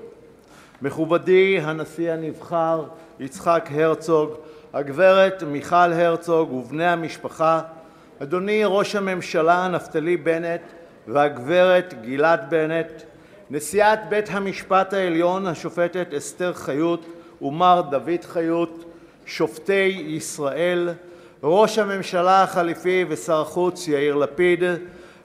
[0.82, 2.84] מכובדי הנשיא הנבחר
[3.20, 4.30] יצחק הרצוג,
[4.74, 7.60] הגברת מיכל הרצוג ובני המשפחה,
[8.22, 10.62] אדוני ראש הממשלה נפתלי בנט
[11.08, 13.02] והגברת גילת בנט,
[13.50, 17.06] נשיאת בית-המשפט העליון השופטת אסתר חיות
[17.42, 18.84] ומר דוד חיות,
[19.26, 20.88] שופטי ישראל,
[21.42, 24.62] ראש הממשלה החליפי ושר החוץ יאיר לפיד,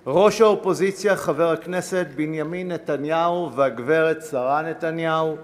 [0.08, 5.36] ראש האופוזיציה חבר הכנסת בנימין נתניהו והגברת שרה נתניהו,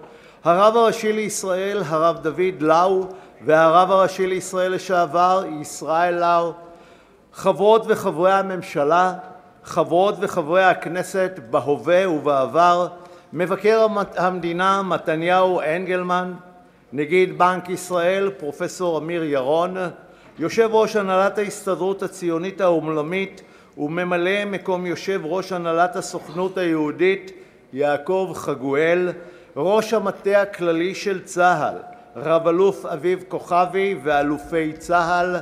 [0.44, 3.08] הרב הראשי לישראל הרב דוד לאו
[3.46, 6.54] והרב הראשי לישראל לשעבר ישראל לאו,
[7.34, 9.14] חברות וחברי הממשלה,
[9.68, 12.88] חברות וחברי הכנסת בהווה ובעבר,
[13.34, 16.34] מבקר המדינה מתניהו אנגלמן,
[16.94, 19.76] נגיד בנק ישראל פרופסור אמיר ירון,
[20.40, 23.42] יושב ראש הנהלת ההסתדרות הציונית העולמית
[23.78, 27.32] וממלא מקום יושב ראש הנהלת הסוכנות היהודית
[27.74, 29.12] יעקב חגואל,
[29.56, 31.76] ראש המטה הכללי של צה"ל
[32.16, 35.36] רב-אלוף אביב כוכבי ואלופי צה"ל,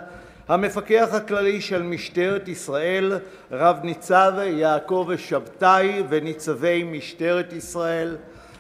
[0.48, 3.20] המפקח הכללי של משטרת ישראל
[3.52, 8.18] רב-ניצב יעקב שבתאי וניצבי משטרת ישראל,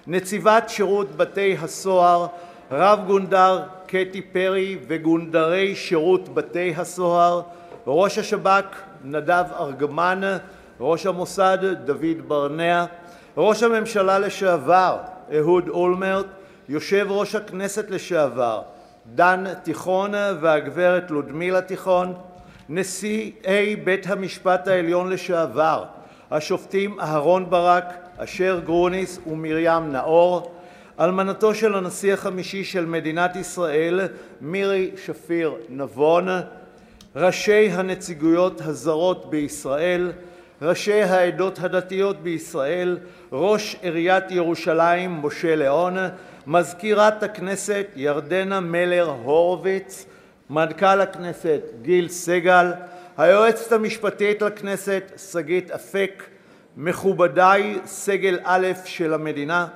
[0.07, 2.27] נציבת שירות בתי-הסוהר
[2.71, 7.41] רב-גונדר קטי פרי וגונדרי שירות בתי-הסוהר,
[7.87, 10.21] ראש השב"כ נדב ארגמן,
[10.79, 12.85] ראש המוסד דוד ברנע,
[13.37, 14.97] ראש הממשלה לשעבר
[15.37, 16.25] אהוד אולמרט,
[16.69, 18.61] יושב ראש הכנסת לשעבר
[19.13, 22.13] דן תיכון והגברת לודמילה תיכון,
[22.69, 25.83] נשיאי בית-המשפט העליון לשעבר
[26.31, 30.51] השופטים אהרן ברק, אשר גרוניס ומרים נאור,
[30.99, 33.99] אלמנתו של הנשיא החמישי של מדינת ישראל
[34.41, 36.27] מירי שפיר נבון,
[37.15, 40.11] ראשי הנציגויות הזרות בישראל,
[40.61, 42.97] ראשי העדות הדתיות בישראל,
[43.31, 45.97] ראש עיריית ירושלים משה ליאון,
[46.47, 50.05] מזכירת הכנסת ירדנה מלר הורוביץ,
[50.49, 52.71] מנכ"ל הכנסת גיל סגל,
[53.17, 56.23] היועצת המשפטית לכנסת שגית אפק,
[56.77, 59.67] מכובדי סגל א' של המדינה,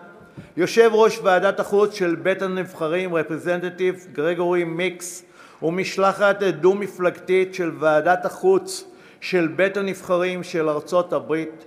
[0.57, 5.23] יושב ראש ועדת החוץ של בית הנבחרים רפרזנטטיב גרגורי מיקס
[5.61, 8.83] ומשלחת דו-מפלגתית של ועדת החוץ
[9.21, 11.65] של בית הנבחרים של ארצות הברית,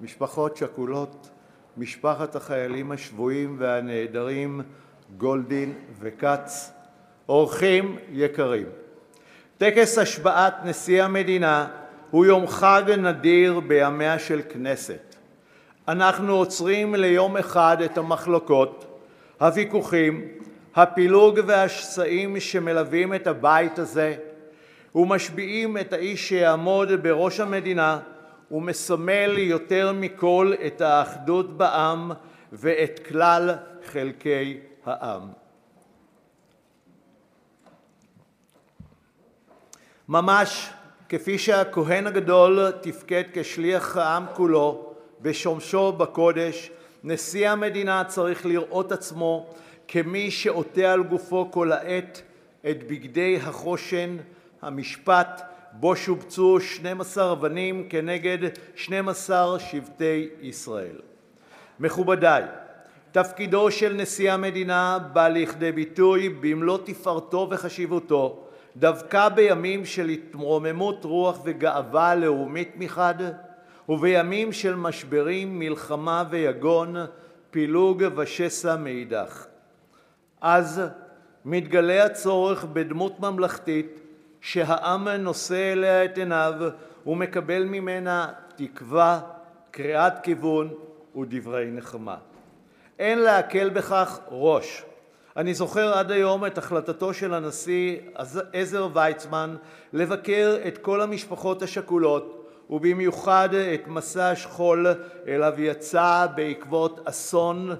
[0.00, 1.28] משפחות שכולות,
[1.76, 4.60] משפחת החיילים השבויים והנעדרים
[5.16, 6.72] גולדין וכץ,
[7.28, 8.66] אורחים יקרים,
[9.58, 11.66] טקס השבעת נשיא המדינה
[12.10, 15.16] הוא יום חג נדיר בימיה של כנסת.
[15.88, 19.00] אנחנו עוצרים ליום אחד את המחלוקות,
[19.40, 20.28] הוויכוחים,
[20.74, 24.16] הפילוג והשסעים שמלווים את הבית הזה
[24.94, 27.98] ומשביעים את האיש שיעמוד בראש המדינה
[28.50, 32.12] ומסמל יותר מכל את האחדות בעם
[32.52, 33.54] ואת כלל
[33.84, 35.28] חלקי העם.
[40.08, 40.70] ממש
[41.08, 46.70] כפי שהכהן הגדול תפקד כשליח העם כולו בשמשו בקודש,
[47.04, 49.54] נשיא המדינה צריך לראות עצמו
[49.88, 52.22] כמי שעוטה על גופו כל העת
[52.70, 54.16] את בגדי החושן,
[54.62, 55.42] המשפט,
[55.80, 58.38] בו שובצו 12 אבנים כנגד
[58.74, 60.96] 12 שבטי ישראל.
[61.80, 62.42] מכובדיי,
[63.12, 68.44] תפקידו של נשיא המדינה בא לכדי ביטוי במלוא תפארתו וחשיבותו
[68.76, 73.14] דווקא בימים של התרוממות רוח וגאווה לאומית מחד
[73.88, 76.96] ובימים של משברים, מלחמה ויגון,
[77.50, 79.46] פילוג ושסע מאידך.
[80.40, 80.82] אז
[81.44, 84.05] מתגלה הצורך בדמות ממלכתית
[84.46, 86.54] שהעם נושא אליה את עיניו
[87.06, 89.20] ומקבל ממנה תקווה,
[89.70, 90.74] קריאת כיוון
[91.16, 92.16] ודברי נחמה.
[92.98, 94.84] אין להקל בכך ראש.
[95.36, 97.98] אני זוכר עד היום את החלטתו של הנשיא
[98.52, 99.56] עזר ויצמן
[99.92, 104.86] לבקר את כל המשפחות השכולות ובמיוחד את מסע השכול
[105.28, 107.70] אליו יצא בעקבות אסון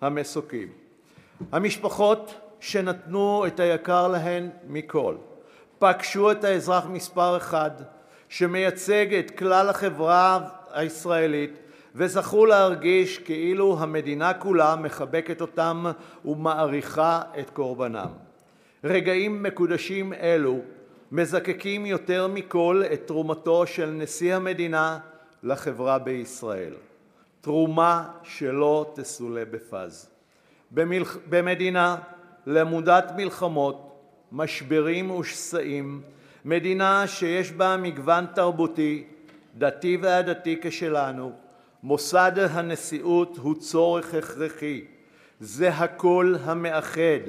[0.00, 0.68] המסוקים.
[1.52, 5.14] המשפחות שנתנו את היקר להן מכל
[5.78, 7.70] פגשו את האזרח מספר אחד
[8.28, 11.58] שמייצג את כלל החברה הישראלית
[11.94, 15.84] וזכו להרגיש כאילו המדינה כולה מחבקת אותם
[16.24, 18.08] ומעריכה את קורבנם.
[18.84, 20.60] רגעים מקודשים אלו
[21.12, 24.98] מזקקים יותר מכול את תרומתו של נשיא המדינה
[25.42, 26.74] לחברה בישראל,
[27.40, 30.08] תרומה שלא תסולא בפז.
[31.30, 31.96] במדינה
[32.46, 33.93] למודת מלחמות,
[34.34, 36.00] משברים ושסעים,
[36.44, 39.04] מדינה שיש בה מגוון תרבותי,
[39.58, 41.32] דתי ועדתי כשלנו,
[41.82, 44.84] מוסד הנשיאות הוא צורך הכרחי.
[45.40, 47.24] זה הקול המאחד,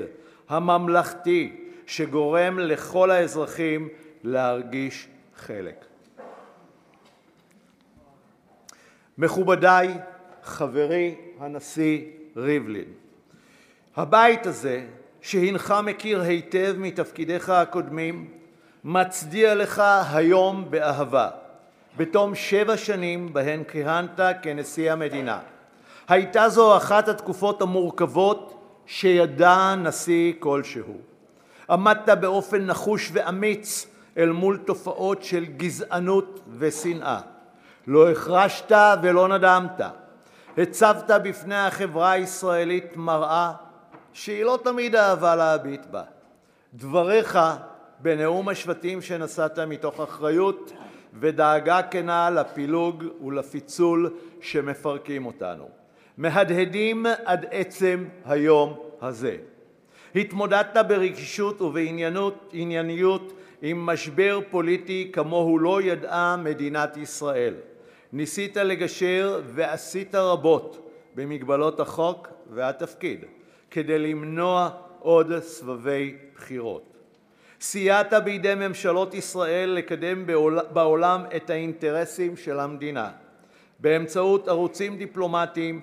[0.50, 3.90] הממלכתי, שגורם לכל האזרחים
[4.24, 5.86] להרגיש חלק.
[9.18, 9.88] מכובדי,
[10.44, 12.02] חברי הנשיא
[12.38, 12.94] ריבלין,
[13.96, 14.86] הבית הזה,
[15.26, 18.28] שהנך מכיר היטב מתפקידיך הקודמים,
[18.84, 19.84] מצדיע לך
[20.14, 21.30] היום באהבה.
[21.98, 25.40] בתום שבע שנים בהן כיהנת כנשיא המדינה.
[26.08, 30.98] הייתה זו אחת התקופות המורכבות שידע נשיא כלשהו.
[31.70, 37.20] עמדת באופן נחוש ואמיץ אל מול תופעות של גזענות ושנאה.
[37.88, 39.82] לא החרשת ולא נדמת.
[40.58, 43.65] הצבת בפני החברה הישראלית מראה
[44.16, 46.04] שהיא לא תמיד אהבה להביט בה.
[46.74, 47.40] דבריך
[48.00, 50.74] בנאום השבטים שנשאת מתוך אחריות
[51.20, 55.70] ודאגה כנה לפילוג ולפיצול שמפרקים אותנו,
[56.18, 59.38] מהדהדים עד עצם היום הזה.
[60.16, 67.54] התמודדת ברגישות ובענייניות עם משבר פוליטי כמוהו לא ידעה מדינת ישראל.
[68.14, 73.26] ניסית לגשר ועשית רבות במגבלות החוק והתפקיד
[73.76, 76.84] כדי למנוע עוד סבבי בחירות.
[77.62, 80.26] סייעת בידי ממשלות ישראל לקדם
[80.74, 83.12] בעולם את האינטרסים של המדינה
[83.80, 85.82] באמצעות ערוצים דיפלומטיים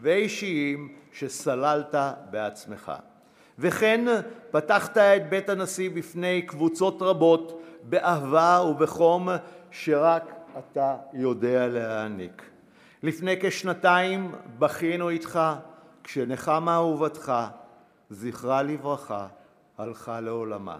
[0.00, 1.94] ואישיים שסללת
[2.30, 2.92] בעצמך.
[3.58, 4.04] וכן
[4.50, 9.28] פתחת את בית הנשיא בפני קבוצות רבות באהבה ובחום
[9.70, 12.42] שרק אתה יודע להעניק.
[13.02, 15.40] לפני כשנתיים בכינו איתך
[16.04, 17.32] כשנחמה אהובתך,
[18.10, 19.28] זכרה לברכה,
[19.78, 20.78] הלכה לעולמה.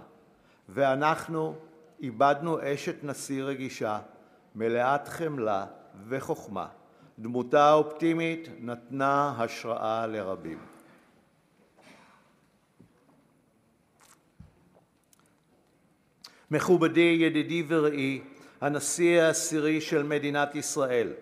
[0.68, 1.54] ואנחנו
[2.00, 3.98] איבדנו אשת נשיא רגישה,
[4.54, 5.66] מלאת חמלה
[6.08, 6.66] וחוכמה.
[7.18, 10.58] דמותה האופטימית נתנה השראה לרבים.
[16.50, 18.22] מכובדי, ידידי ורעי,
[18.60, 21.12] הנשיא העשירי של מדינת ישראל,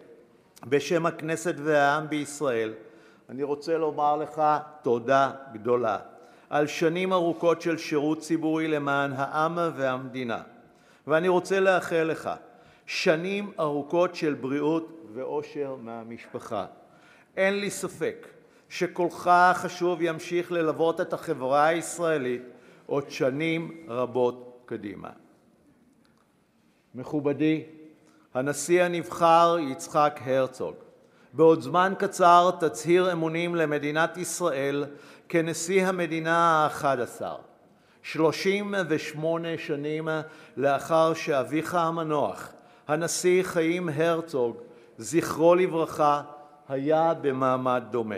[0.65, 2.73] בשם הכנסת והעם בישראל,
[3.31, 4.43] אני רוצה לומר לך
[4.83, 5.99] תודה גדולה
[6.51, 10.43] על שנים ארוכות של שירות ציבורי למען העם והמדינה,
[11.07, 12.31] ואני רוצה לאחל לך
[12.87, 16.67] שנים ארוכות של בריאות ואושר מהמשפחה.
[17.37, 18.27] אין לי ספק
[18.69, 22.43] שקולך החשוב ימשיך ללוות את החברה הישראלית
[22.87, 25.11] עוד שנים רבות קדימה.
[26.95, 27.65] מכובדי
[28.35, 30.75] הנשיא הנבחר יצחק הרצוג,
[31.33, 34.85] בעוד זמן קצר תצהיר אמונים למדינת ישראל
[35.29, 37.37] כנשיא המדינה האחד עשר,
[38.03, 40.09] שלושים ושמונה שנים
[40.57, 42.53] לאחר שאביך המנוח,
[42.89, 44.57] הנשיא חיים הרצוג,
[44.99, 46.23] זכרו לברכה,
[46.69, 48.15] היה במעמד דומה.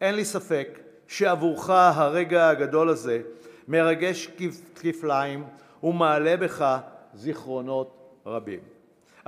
[0.00, 3.20] אין לי ספק שעבורך הרגע הגדול הזה
[3.68, 4.28] מרגש
[4.74, 5.44] כפליים
[5.82, 6.78] ומעלה בך
[7.14, 8.75] זיכרונות רבים.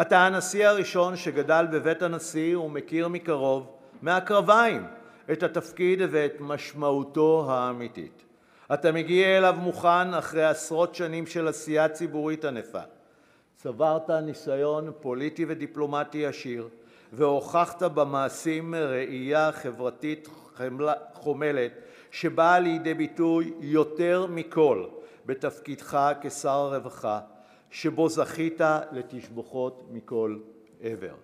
[0.01, 3.67] אתה הנשיא הראשון שגדל בבית הנשיא ומכיר מקרוב,
[4.03, 4.87] מהקרביים,
[5.33, 8.23] את התפקיד ואת משמעותו האמיתית.
[8.75, 12.81] אתה מגיע אליו מוכן אחרי עשרות שנים של עשייה ציבורית ענפה.
[13.57, 16.69] צברת ניסיון פוליטי ודיפלומטי עשיר,
[17.13, 20.29] והוכחת במעשים ראייה חברתית
[21.15, 21.73] חומלת
[22.11, 24.89] שבאה לידי ביטוי יותר מכול
[25.27, 27.21] בתפקידך כשר הרווחה,
[27.71, 28.61] שבו זכית
[28.93, 30.39] לתשבחות מכל
[30.81, 31.15] עבר.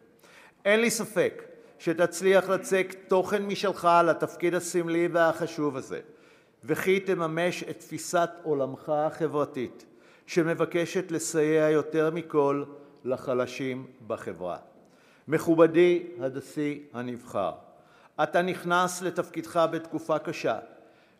[0.64, 1.42] אין לי ספק
[1.78, 6.00] שתצליח לצק תוכן משלך לתפקיד הסמלי והחשוב הזה,
[6.64, 9.86] וכי תממש את תפיסת עולמך החברתית,
[10.26, 12.66] שמבקשת לסייע יותר מכול
[13.04, 14.56] לחלשים בחברה.
[15.28, 17.52] מכובדי הנשיא הנבחר,
[18.22, 20.58] אתה נכנס לתפקידך בתקופה קשה,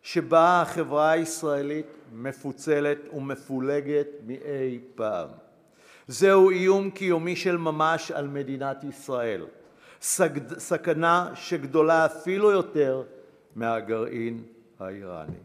[0.05, 5.29] שבה החברה הישראלית מפוצלת ומפולגת מאי פעם.
[6.09, 9.47] זהו איום קיומי של ממש על מדינת ישראל,
[10.59, 13.03] סכנה שגדולה אפילו יותר
[13.57, 14.43] מהגרעין
[14.81, 15.37] האיראני.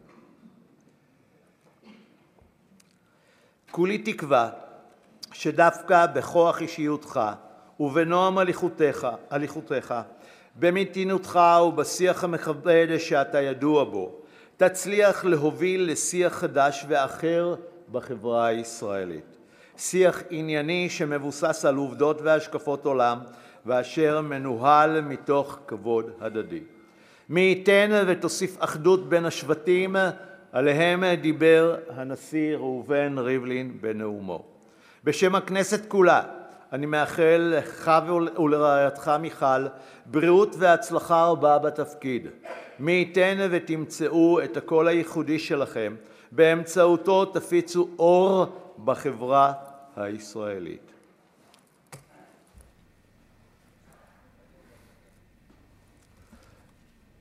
[3.70, 4.50] כולי תקווה
[5.32, 7.20] שדווקא בכוח אישיותך
[7.80, 9.94] ובנועם הליכותיך, הליכותיך
[10.56, 14.19] במתינותך ובשיח המכבד שאתה ידוע בו,
[14.60, 17.54] תצליח להוביל לשיח חדש ואחר
[17.92, 19.36] בחברה הישראלית.
[19.76, 23.18] שיח ענייני שמבוסס על עובדות והשקפות עולם
[23.66, 26.60] ואשר מנוהל מתוך כבוד הדדי.
[27.28, 29.96] מי ייתן ותוסיף אחדות בין השבטים
[30.52, 34.44] עליהם דיבר הנשיא ראובן ריבלין בנאומו.
[35.04, 36.22] בשם הכנסת כולה
[36.72, 37.90] אני מאחל לך
[38.38, 39.66] ולרעייתך מיכל
[40.06, 42.28] בריאות והצלחה רבה בתפקיד.
[42.80, 45.94] מי ייתן ותמצאו את הקול הייחודי שלכם,
[46.32, 48.46] באמצעותו תפיצו אור
[48.84, 49.52] בחברה
[49.96, 50.92] הישראלית.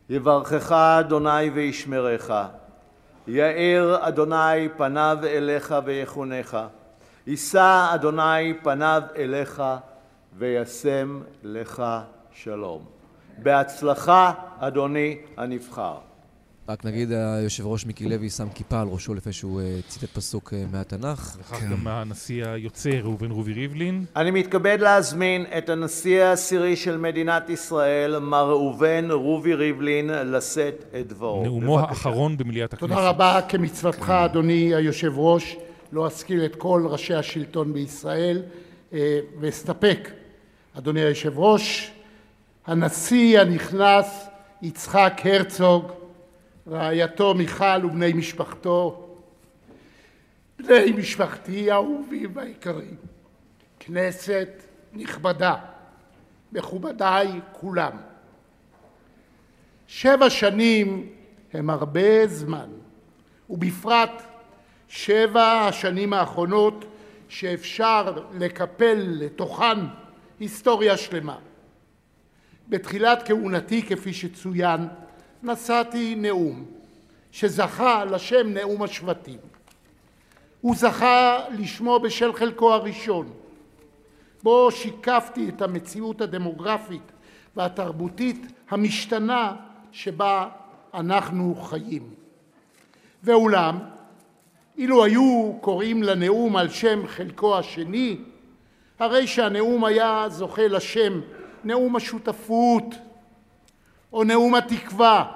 [0.10, 2.32] יברכך אדוני וישמרך,
[3.28, 6.58] יאר אדוני פניו אליך ויחונך.
[7.28, 9.64] יישא אדוני פניו אליך
[10.38, 11.84] וישם לך
[12.32, 12.99] שלום.
[13.44, 15.96] בהצלחה, אדוני הנבחר.
[16.70, 20.64] רק נגיד, היושב-ראש מיקי לוי שם כיפה על ראשו לפני שהוא אה, ציטט פסוק אה,
[20.72, 21.38] מהתנ"ך.
[21.40, 24.06] וכך גם הנשיא היוצא ראובן רובי ריבלין.
[24.16, 31.08] אני מתכבד להזמין את הנשיא העשירי של מדינת ישראל, מר ראובן רובי ריבלין, לשאת את
[31.08, 31.44] דברו.
[31.44, 32.94] נאומו האחרון במליאת הכנסת.
[32.94, 33.40] תודה רבה.
[33.50, 35.58] כמצוותך, אדוני היושב-ראש,
[35.92, 38.42] לא אזכיר את כל ראשי השלטון בישראל,
[38.94, 40.10] אה, ואסתפק,
[40.78, 41.92] אדוני היושב-ראש,
[42.70, 44.28] הנשיא הנכנס
[44.62, 45.92] יצחק הרצוג,
[46.68, 49.10] רעייתו מיכל ובני משפחתו,
[50.60, 52.96] בני משפחתי האהובים והיקרים,
[53.80, 54.50] כנסת
[54.94, 55.56] נכבדה,
[56.52, 57.92] מכובדיי כולם,
[59.88, 61.10] שבע שנים
[61.54, 62.70] הם הרבה זמן,
[63.50, 64.22] ובפרט
[64.88, 66.86] שבע השנים האחרונות
[67.30, 69.78] שאפשר לקפל לתוכן
[70.40, 71.38] היסטוריה שלמה.
[72.70, 74.88] בתחילת כהונתי, כפי שצוין,
[75.44, 76.66] נשאתי נאום
[77.32, 79.40] שזכה לשם נאום השבטים.
[80.62, 83.30] הוא זכה לשמו בשל חלקו הראשון,
[84.44, 87.12] בו שיקפתי את המציאות הדמוגרפית
[87.56, 89.56] והתרבותית המשתנה
[89.92, 90.50] שבה
[90.94, 92.04] אנחנו חיים.
[93.24, 93.80] ואולם,
[94.78, 98.18] אילו היו קוראים לנאום על שם חלקו השני,
[99.00, 101.22] הרי שהנאום היה זוכה לשם
[101.64, 102.96] נאום השותפות
[104.14, 105.32] או נאום התקווה,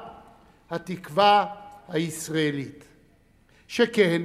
[0.70, 1.46] התקווה
[1.90, 2.84] הישראלית.
[3.68, 4.22] שכן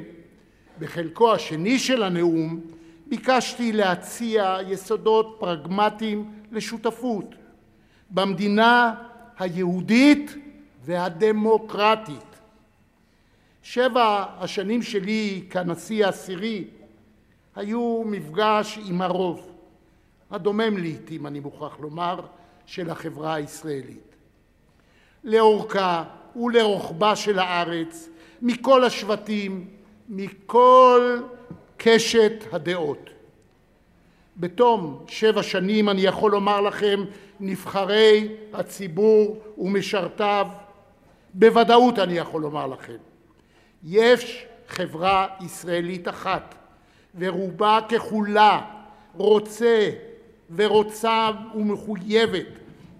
[0.78, 2.60] בחלקו השני של הנאום
[3.06, 7.34] ביקשתי להציע יסודות פרגמטיים לשותפות
[8.10, 8.94] במדינה
[9.38, 10.34] היהודית
[10.84, 12.28] והדמוקרטית.
[13.62, 16.64] שבע השנים שלי כנשיא העשירי
[17.56, 19.47] היו מפגש עם הרוב,
[20.30, 22.20] הדומם לעתים, אני מוכרח לומר,
[22.66, 24.16] של החברה הישראלית.
[25.24, 26.04] לאורכה
[26.36, 28.08] ולרוחבה של הארץ,
[28.42, 29.68] מכל השבטים,
[30.08, 31.20] מכל
[31.76, 33.10] קשת הדעות.
[34.36, 37.04] בתום שבע שנים אני יכול לומר לכם,
[37.40, 40.46] נבחרי הציבור ומשרתיו,
[41.34, 42.96] בוודאות אני יכול לומר לכם,
[43.84, 46.54] יש חברה ישראלית אחת,
[47.18, 48.60] ורובה ככולה
[49.14, 49.90] רוצה
[50.50, 52.46] ורוצה ומחויבת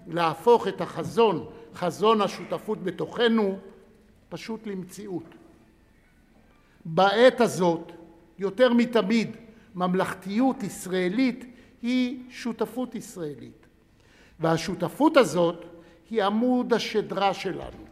[0.07, 1.45] להפוך את החזון,
[1.75, 3.59] חזון השותפות בתוכנו,
[4.29, 5.35] פשוט למציאות.
[6.85, 7.91] בעת הזאת,
[8.39, 9.35] יותר מתמיד,
[9.75, 11.45] ממלכתיות ישראלית
[11.81, 13.67] היא שותפות ישראלית.
[14.39, 15.65] והשותפות הזאת
[16.09, 17.85] היא עמוד השדרה שלנו,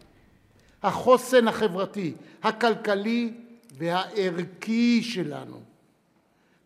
[0.83, 3.33] החוסן החברתי, הכלכלי
[3.77, 5.61] והערכי שלנו.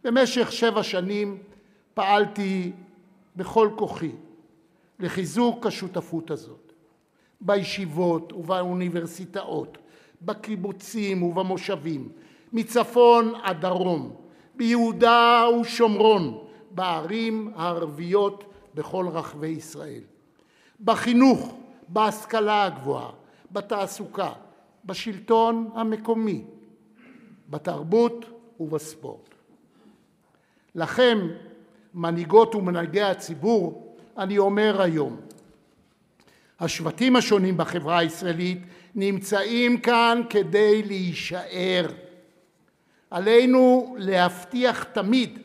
[0.04, 1.38] במשך שבע שנים
[1.94, 2.72] פעלתי
[3.36, 4.12] בכל כוחי
[5.00, 6.74] לחיזוק השותפות הזאת,
[7.42, 9.78] בישיבות ובאוניברסיטאות,
[10.22, 12.10] בקיבוצים ובמושבים,
[12.54, 14.16] מצפון עד דרום,
[14.56, 20.02] ביהודה ושומרון, בערים הערביות בכל רחבי ישראל.
[20.84, 23.12] בחינוך, בהשכלה הגבוהה,
[23.52, 24.32] בתעסוקה,
[24.86, 26.44] בשלטון המקומי,
[27.50, 28.26] בתרבות
[28.60, 29.30] ובספורט.
[30.76, 31.28] לכם,
[31.94, 35.18] מנהיגות ומנהיגי הציבור, אני אומר היום,
[36.60, 38.62] השבטים השונים בחברה הישראלית
[38.96, 41.88] נמצאים כאן כדי להישאר.
[43.12, 45.40] עלינו להבטיח תמיד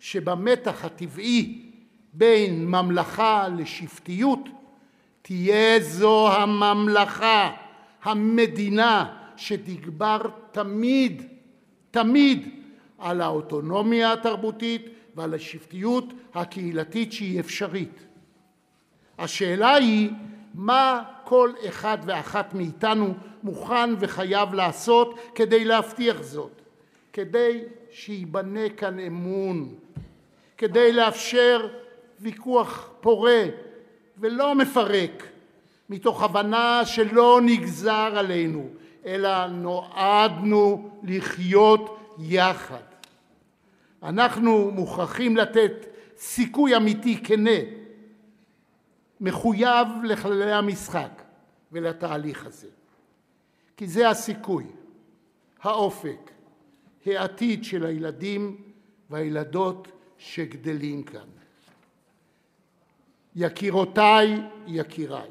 [0.00, 1.62] שבמתח הטבעי
[2.12, 4.48] בין ממלכה לשבטיות
[5.22, 7.50] תהיה זו הממלכה,
[8.02, 10.20] המדינה, שתגבר
[10.52, 11.22] תמיד,
[11.90, 12.48] תמיד,
[12.98, 16.04] על האוטונומיה התרבותית ועל השבטיות
[16.34, 18.06] הקהילתית שהיא אפשרית.
[19.18, 20.10] השאלה היא
[20.54, 26.62] מה כל אחד ואחת מאיתנו מוכן וחייב לעשות כדי להבטיח זאת,
[27.12, 27.60] כדי
[27.90, 29.74] שייבנה כאן אמון,
[30.58, 31.68] כדי לאפשר
[32.20, 33.44] ויכוח פורה
[34.18, 35.26] ולא מפרק,
[35.90, 38.68] מתוך הבנה שלא נגזר עלינו,
[39.06, 42.91] אלא נועדנו לחיות יחד.
[44.02, 45.86] אנחנו מוכרחים לתת
[46.16, 47.60] סיכוי אמיתי, כנה,
[49.20, 51.22] מחויב לכללי המשחק
[51.72, 52.68] ולתהליך הזה.
[53.76, 54.64] כי זה הסיכוי,
[55.62, 56.30] האופק,
[57.06, 58.56] העתיד של הילדים
[59.10, 59.88] והילדות
[60.18, 61.26] שגדלים כאן.
[63.36, 65.30] יקירותיי, יקיריי,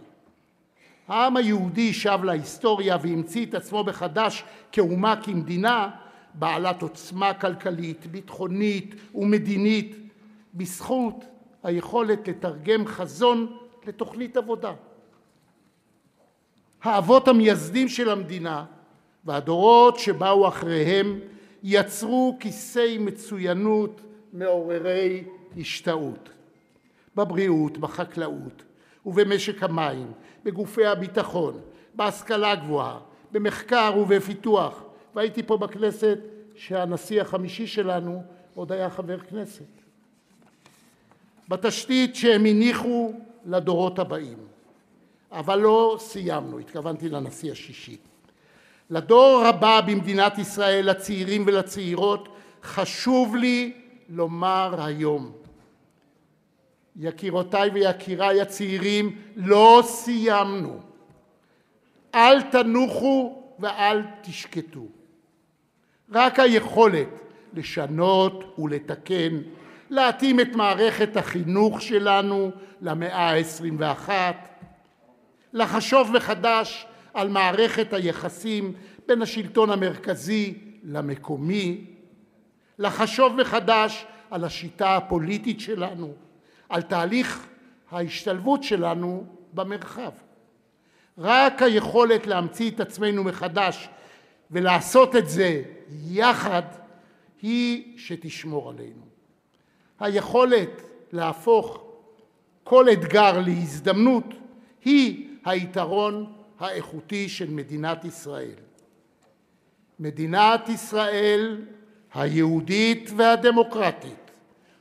[1.08, 5.90] העם היהודי שב להיסטוריה והמציא את עצמו מחדש כאומה, כמדינה,
[6.34, 9.96] בעלת עוצמה כלכלית, ביטחונית ומדינית,
[10.54, 11.26] בזכות
[11.64, 13.58] היכולת לתרגם חזון
[13.88, 14.74] לתוכנית עבודה.
[16.84, 18.66] האבות המייסדים של המדינה
[19.26, 21.20] והדורות שבאו אחריהם
[21.64, 24.02] יצרו כיסי מצוינות
[24.34, 25.24] מעוררי
[25.58, 26.30] השתאות.
[27.16, 28.64] בבריאות, בחקלאות
[29.06, 30.12] ובמשק המים,
[30.44, 31.60] בגופי הביטחון,
[31.94, 33.00] בהשכלה הגבוהה,
[33.32, 34.84] במחקר ובפיתוח,
[35.16, 36.18] והייתי פה בכנסת
[36.56, 38.24] שהנשיא החמישי שלנו
[38.56, 39.82] עוד היה חבר כנסת.
[41.50, 43.14] בתשתית שהם הניחו
[43.46, 44.38] לדורות הבאים.
[45.32, 47.98] אבל לא סיימנו, התכוונתי לנשיא השישי.
[48.90, 52.30] לדור הבא במדינת ישראל, לצעירים ולצעירות,
[52.64, 53.74] חשוב לי
[54.10, 55.32] לומר היום,
[56.96, 60.80] יקירותיי ויקיריי הצעירים, לא סיימנו.
[62.16, 64.86] אל תנוחו ואל תשקטו.
[66.12, 67.08] רק היכולת
[67.54, 69.42] לשנות ולתקן,
[69.90, 72.52] להתאים את מערכת החינוך שלנו
[72.82, 74.10] למאה ה-21,
[75.54, 78.74] לחשוב מחדש על מערכת היחסים
[79.08, 80.54] בין השלטון המרכזי
[80.84, 81.86] למקומי,
[82.80, 86.14] לחשוב מחדש על השיטה הפוליטית שלנו,
[86.70, 87.48] על תהליך
[87.92, 90.12] ההשתלבות שלנו במרחב.
[91.18, 93.90] רק היכולת להמציא את עצמנו מחדש
[94.52, 95.62] ולעשות את זה
[96.06, 96.62] יחד
[97.42, 99.06] היא שתשמור עלינו.
[100.00, 100.82] היכולת
[101.12, 101.84] להפוך
[102.64, 104.26] כל אתגר להזדמנות
[104.86, 108.60] היא היתרון האיכותי של מדינת ישראל.
[110.00, 111.66] מדינת ישראל
[112.14, 114.32] היהודית והדמוקרטית,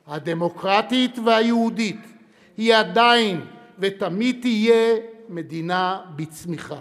[0.06, 2.00] הדמוקרטית והיהודית,
[2.56, 3.40] היא עדיין
[3.78, 4.96] ותמיד תהיה
[5.28, 6.80] מדינה בצמיחה,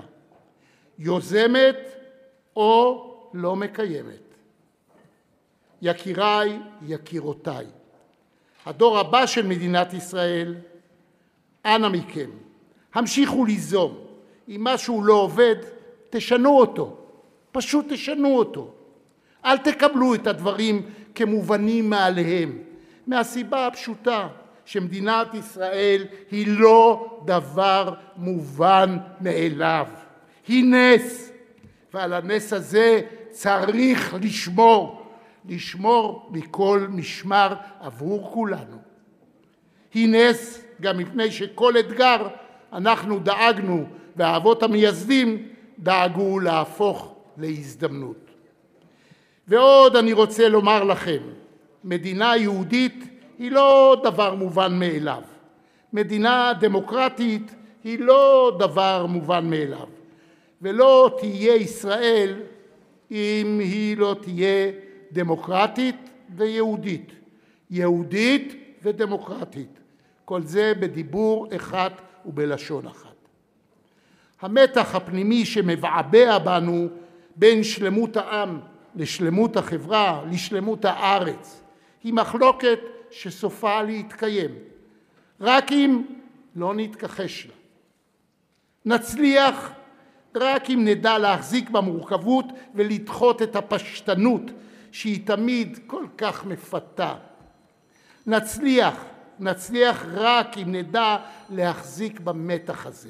[1.00, 1.99] יוזמת
[2.60, 4.36] או לא מקיימת.
[5.82, 7.66] יקיריי, יקירותיי,
[8.66, 10.56] הדור הבא של מדינת ישראל,
[11.66, 12.30] אנא מכם,
[12.94, 13.98] המשיכו ליזום.
[14.48, 15.56] אם משהו לא עובד,
[16.10, 16.98] תשנו אותו.
[17.52, 18.74] פשוט תשנו אותו.
[19.46, 22.58] אל תקבלו את הדברים כמובנים מאליהם,
[23.08, 24.28] מהסיבה הפשוטה
[24.66, 29.88] שמדינת ישראל היא לא דבר מובן מאליו.
[30.48, 31.29] היא נס,
[31.94, 35.06] ועל הנס הזה צריך לשמור,
[35.50, 38.78] לשמור מכל משמר עבור כולנו.
[39.94, 42.28] היא נס גם מפני שכל אתגר
[42.74, 43.86] אנחנו דאגנו,
[44.16, 45.48] והאבות המייסדים
[45.80, 48.30] דאגו להפוך להזדמנות.
[49.48, 51.20] ועוד אני רוצה לומר לכם,
[51.84, 53.04] מדינה יהודית
[53.40, 55.22] היא לא דבר מובן מאליו.
[55.94, 59.99] מדינה דמוקרטית היא לא דבר מובן מאליו.
[60.62, 62.42] ולא תהיה ישראל
[63.12, 64.72] אם היא לא תהיה
[65.12, 65.96] דמוקרטית
[66.36, 67.12] ויהודית.
[67.70, 69.80] יהודית ודמוקרטית.
[70.26, 71.90] כל זה בדיבור אחד
[72.26, 73.16] ובלשון אחת.
[74.42, 76.88] המתח הפנימי שמבעבע בנו
[77.36, 78.60] בין שלמות העם
[78.96, 81.64] לשלמות החברה, לשלמות הארץ,
[82.04, 82.80] היא מחלוקת
[83.12, 84.52] שסופה להתקיים,
[85.42, 86.02] רק אם
[86.56, 87.54] לא נתכחש לה.
[88.96, 89.72] נצליח
[90.36, 94.42] רק אם נדע להחזיק במורכבות ולדחות את הפשטנות
[94.92, 97.16] שהיא תמיד כל כך מפתה.
[98.28, 99.06] נצליח,
[99.40, 101.18] נצליח רק אם נדע
[101.50, 103.10] להחזיק במתח הזה,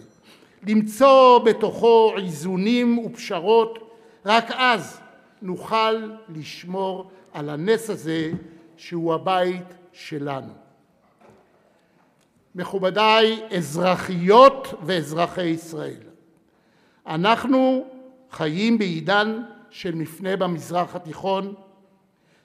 [0.68, 3.80] למצוא בתוכו איזונים ופשרות,
[4.26, 5.00] רק אז
[5.42, 8.32] נוכל לשמור על הנס הזה
[8.78, 10.54] שהוא הבית שלנו.
[12.56, 16.09] מכובדיי, אזרחיות ואזרחי ישראל,
[17.10, 17.88] אנחנו
[18.32, 21.54] חיים בעידן של מפנה במזרח התיכון.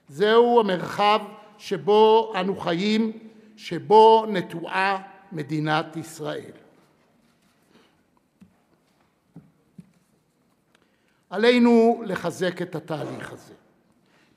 [0.07, 1.19] זהו המרחב
[1.57, 3.11] שבו אנו חיים,
[3.57, 5.01] שבו נטועה
[5.31, 6.51] מדינת ישראל.
[11.29, 13.53] עלינו לחזק את התהליך הזה,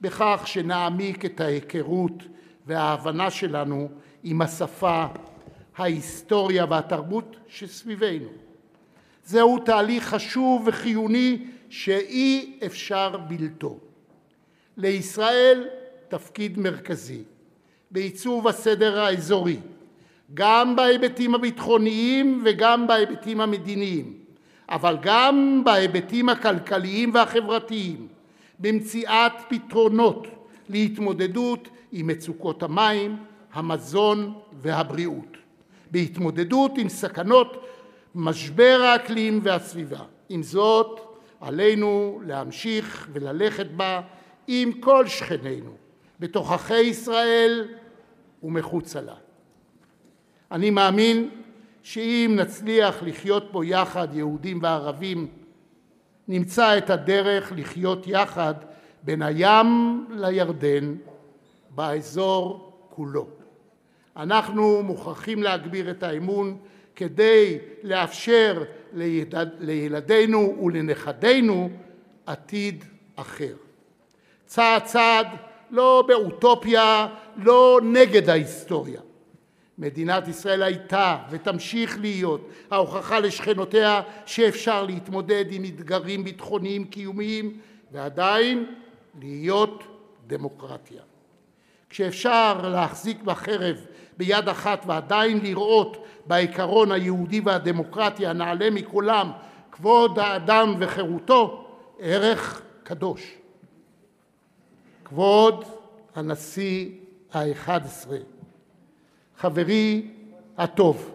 [0.00, 2.22] בכך שנעמיק את ההיכרות
[2.66, 3.88] וההבנה שלנו
[4.24, 5.06] עם השפה,
[5.76, 8.47] ההיסטוריה והתרבות שסביבנו.
[9.28, 13.78] זהו תהליך חשוב וחיוני שאי אפשר בלתו.
[14.76, 15.68] לישראל
[16.08, 17.22] תפקיד מרכזי
[17.90, 19.56] בעיצוב הסדר האזורי,
[20.34, 24.14] גם בהיבטים הביטחוניים וגם בהיבטים המדיניים,
[24.68, 28.08] אבל גם בהיבטים הכלכליים והחברתיים,
[28.58, 30.26] במציאת פתרונות
[30.68, 33.16] להתמודדות עם מצוקות המים,
[33.52, 35.36] המזון והבריאות,
[35.90, 37.64] בהתמודדות עם סכנות
[38.14, 40.00] משבר האקלים והסביבה.
[40.28, 41.00] עם זאת,
[41.40, 44.00] עלינו להמשיך וללכת בה
[44.46, 45.70] עם כל שכנינו,
[46.20, 47.68] בתוככי ישראל
[48.42, 49.14] ומחוצה לה.
[50.52, 51.30] אני מאמין
[51.82, 55.28] שאם נצליח לחיות פה יחד, יהודים וערבים,
[56.28, 58.54] נמצא את הדרך לחיות יחד
[59.02, 60.94] בין הים לירדן,
[61.70, 63.26] באזור כולו.
[64.16, 66.58] אנחנו מוכרחים להגביר את האמון
[66.98, 68.62] כדי לאפשר
[69.60, 71.70] לילדינו ולנכדינו
[72.26, 72.84] עתיד
[73.16, 73.54] אחר.
[74.46, 75.26] צעד צעד,
[75.70, 79.00] לא באוטופיה, לא נגד ההיסטוריה.
[79.78, 87.58] מדינת ישראל הייתה ותמשיך להיות ההוכחה לשכנותיה שאפשר להתמודד עם אתגרים ביטחוניים קיומיים
[87.92, 88.74] ועדיין
[89.20, 89.82] להיות
[90.26, 91.02] דמוקרטיה.
[91.90, 93.76] כשאפשר להחזיק בחרב
[94.18, 99.30] ביד אחת ועדיין לראות בעיקרון היהודי והדמוקרטי הנעלה מכולם,
[99.72, 101.64] כבוד האדם וחירותו,
[101.98, 103.34] ערך קדוש.
[105.04, 105.64] כבוד
[106.14, 106.90] הנשיא
[107.32, 108.18] האחד עשרה,
[109.36, 110.10] חברי
[110.58, 111.14] הטוב,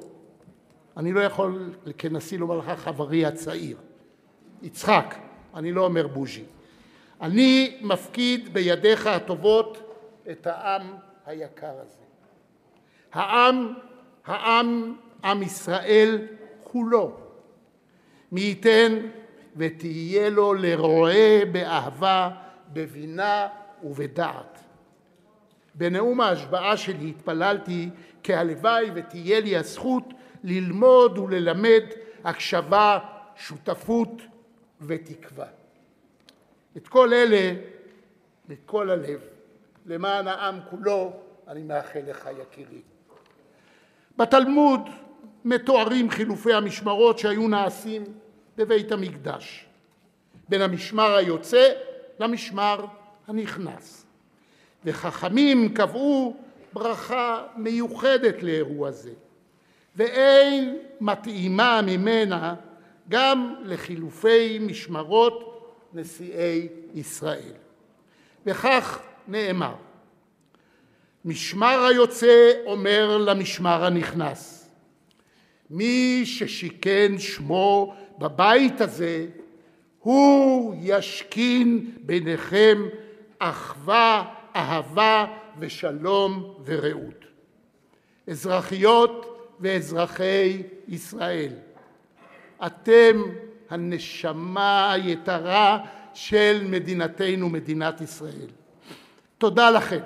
[0.97, 3.77] אני לא יכול כנשיא לומר לך חברי הצעיר,
[4.61, 5.15] יצחק,
[5.55, 6.43] אני לא אומר בוז'י,
[7.21, 9.77] אני מפקיד בידיך הטובות
[10.31, 10.93] את העם
[11.25, 12.02] היקר הזה.
[13.13, 13.73] העם,
[14.25, 16.27] העם, עם ישראל
[16.63, 17.17] כולו.
[18.31, 19.07] מי ייתן
[19.55, 22.29] ותהיה לו לרועה באהבה,
[22.73, 23.47] בבינה
[23.83, 24.59] ובדעת.
[25.75, 27.89] בנאום ההשבעה שלי התפללתי
[28.23, 31.83] כי הלוואי ותהיה לי הזכות ללמוד וללמד
[32.23, 32.99] הקשבה,
[33.35, 34.21] שותפות
[34.81, 35.45] ותקווה.
[36.77, 37.53] את כל אלה,
[38.49, 39.21] מכל הלב,
[39.85, 41.13] למען העם כולו,
[41.47, 42.81] אני מאחל לך, יקירי.
[44.17, 44.89] בתלמוד
[45.45, 48.03] מתוארים חילופי המשמרות שהיו נעשים
[48.57, 49.65] בבית המקדש,
[50.49, 51.69] בין המשמר היוצא
[52.19, 52.85] למשמר
[53.27, 54.05] הנכנס.
[54.85, 56.37] וחכמים קבעו
[56.73, 59.11] ברכה מיוחדת לאירוע זה,
[59.95, 62.55] ואין מתאימה ממנה
[63.09, 65.53] גם לחילופי משמרות
[65.93, 67.53] נשיאי ישראל.
[68.45, 69.75] וכך נאמר:
[71.25, 74.69] משמר היוצא אומר למשמר הנכנס,
[75.69, 79.25] מי ששיכן שמו בבית הזה,
[79.99, 82.81] הוא ישכין ביניכם
[83.39, 85.25] אחווה, אהבה
[85.59, 87.25] ושלום ורעות.
[88.27, 91.53] אזרחיות ואזרחי ישראל,
[92.65, 93.21] אתם
[93.69, 95.79] הנשמה היתרה
[96.13, 98.47] של מדינתנו, מדינת ישראל.
[99.37, 99.99] תודה לכם.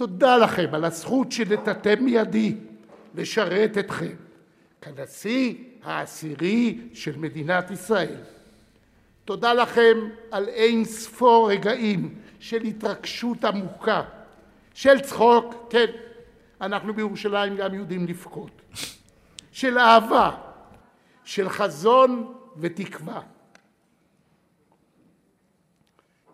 [0.00, 2.56] תודה לכם על הזכות שנתתם מידי
[3.14, 4.14] לשרת אתכם
[4.80, 8.20] כנשיא העשירי של מדינת ישראל.
[9.24, 9.96] תודה לכם
[10.30, 14.02] על אין ספור רגעים של התרגשות עמוקה,
[14.74, 15.86] של צחוק, כן,
[16.60, 18.62] אנחנו בירושלים גם יודעים לבכות,
[19.52, 20.36] של אהבה,
[21.24, 23.20] של חזון ותקווה.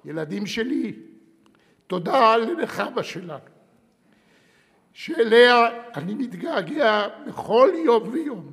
[0.04, 0.92] ילדים שלי,
[1.86, 3.55] תודה לנחמה שלנו,
[4.96, 8.50] שאליה אני מתגעגע בכל יום ויום.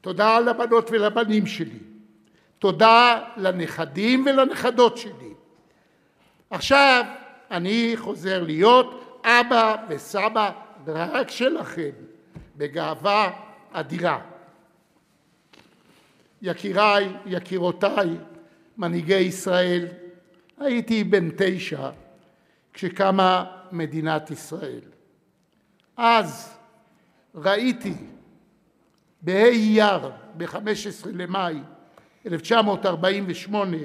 [0.00, 1.78] תודה לבנות ולבנים שלי.
[2.58, 5.34] תודה לנכדים ולנכדות שלי.
[6.50, 7.04] עכשיו
[7.50, 10.50] אני חוזר להיות אבא וסבא
[10.86, 11.90] רק שלכם,
[12.56, 13.30] בגאווה
[13.72, 14.20] אדירה.
[16.42, 18.08] יקיריי, יקירותיי,
[18.78, 19.86] מנהיגי ישראל,
[20.58, 21.90] הייתי בן תשע
[22.72, 24.95] כשקמה מדינת ישראל.
[25.96, 26.56] אז
[27.34, 27.94] ראיתי
[29.22, 31.60] בה' אייר, ב-15 למאי
[32.26, 33.76] 1948,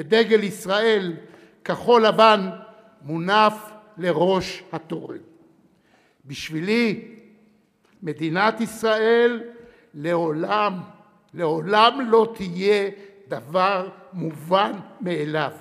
[0.00, 1.16] את דגל ישראל
[1.64, 2.50] כחול לבן
[3.02, 5.18] מונף לראש התורן.
[6.26, 7.14] בשבילי
[8.02, 9.42] מדינת ישראל
[9.94, 10.80] לעולם,
[11.34, 12.90] לעולם לא תהיה
[13.28, 15.52] דבר מובן מאליו.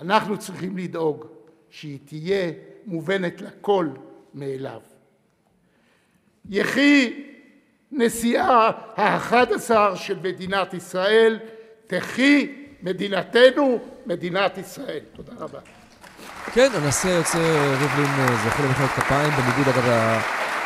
[0.00, 1.26] אנחנו צריכים לדאוג
[1.70, 2.52] שהיא תהיה
[2.86, 3.88] מובנת לכל
[4.34, 4.80] מאליו.
[6.50, 7.22] יחי
[7.92, 11.38] נשיאה האחד עשר של מדינת ישראל,
[11.86, 15.00] תחי מדינתנו, מדינת ישראל.
[15.16, 15.58] תודה רבה.
[16.52, 17.38] כן, הנשיא היוצא
[17.80, 20.20] ריבלין אה, זוכה למחיאות כפיים, בניגוד אגב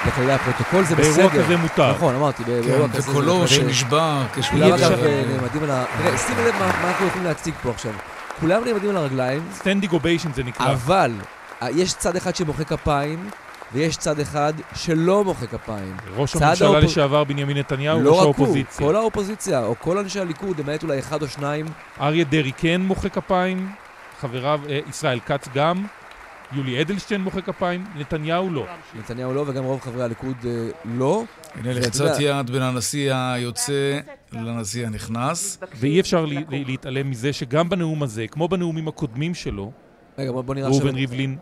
[0.06, 1.14] לכללי הפרוטוקול, זה בסדר.
[1.14, 1.90] באירוע כזה מותר.
[1.90, 3.10] נכון, אמרתי, באירוע כן, כזה.
[3.10, 4.58] וקולו שנשבע כשהוא...
[4.58, 5.84] כולם אגב נעמדים על ה...
[5.98, 7.92] תראה, שימו לב מה אנחנו יכולים להציג פה עכשיו.
[8.40, 9.42] כולם נעמדים על הרגליים.
[9.52, 10.72] standing ovation זה נקרא.
[10.72, 13.30] אבל, אה, יש צד אחד שמוחא כפיים,
[13.72, 15.96] ויש צד אחד שלא מוחא כפיים.
[16.16, 16.84] ראש הממשלה האופ...
[16.84, 18.86] לשעבר בנימין נתניהו, לא ראש האופוזיציה.
[18.86, 21.66] כל האופוזיציה, או כל אנשי הליכוד, למעט אולי אחד או שניים.
[22.00, 23.72] אריה דרעי כן מוחא כפיים,
[24.20, 25.86] חבריו, אה, ישראל כץ גם.
[26.52, 28.66] יולי אדלשטיין מוחא כפיים, נתניהו לא.
[28.98, 30.50] נתניהו לא, וגם רוב חברי הליכוד אה,
[30.84, 31.24] לא.
[31.54, 33.98] הנה לחצת יד בין הנשיא היוצא
[34.32, 35.58] לנשיא הנכנס.
[35.74, 39.72] ואי אפשר להתעלם מזה שגם בנאום הזה, כמו בנאומים הקודמים שלו,
[40.18, 41.36] ראובן ריבלין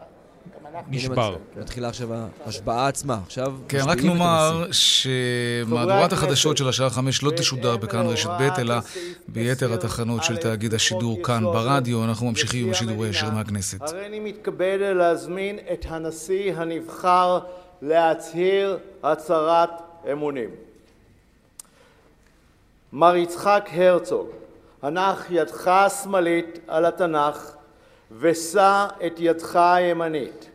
[0.88, 1.36] נשבר.
[1.56, 2.08] מתחילה עכשיו
[2.44, 3.18] ההשבעה עצמה.
[3.26, 3.54] עכשיו...
[3.68, 8.74] כן, רק נאמר שמהדורת החדשות של השעה חמש לא תשודר בכאן רשת ב', אלא
[9.28, 12.04] ביתר התחנות של תאגיד השידור כאן ברדיו.
[12.04, 13.82] אנחנו ממשיכים עם השידור הישיר מהכנסת.
[13.82, 17.38] הרי אני מתכבד להזמין את הנשיא הנבחר
[17.82, 19.70] להצהיר הצהרת
[20.12, 20.50] אמונים.
[22.92, 24.28] מר יצחק הרצוג,
[24.82, 27.52] הנח ידך השמאלית על התנ"ך
[28.20, 30.50] ושא את ידך הימנית.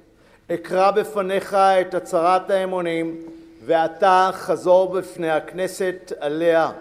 [0.52, 3.22] אקרא בפניך את הצהרת האמונים
[3.66, 6.72] ואתה חזור בפני הכנסת עליה.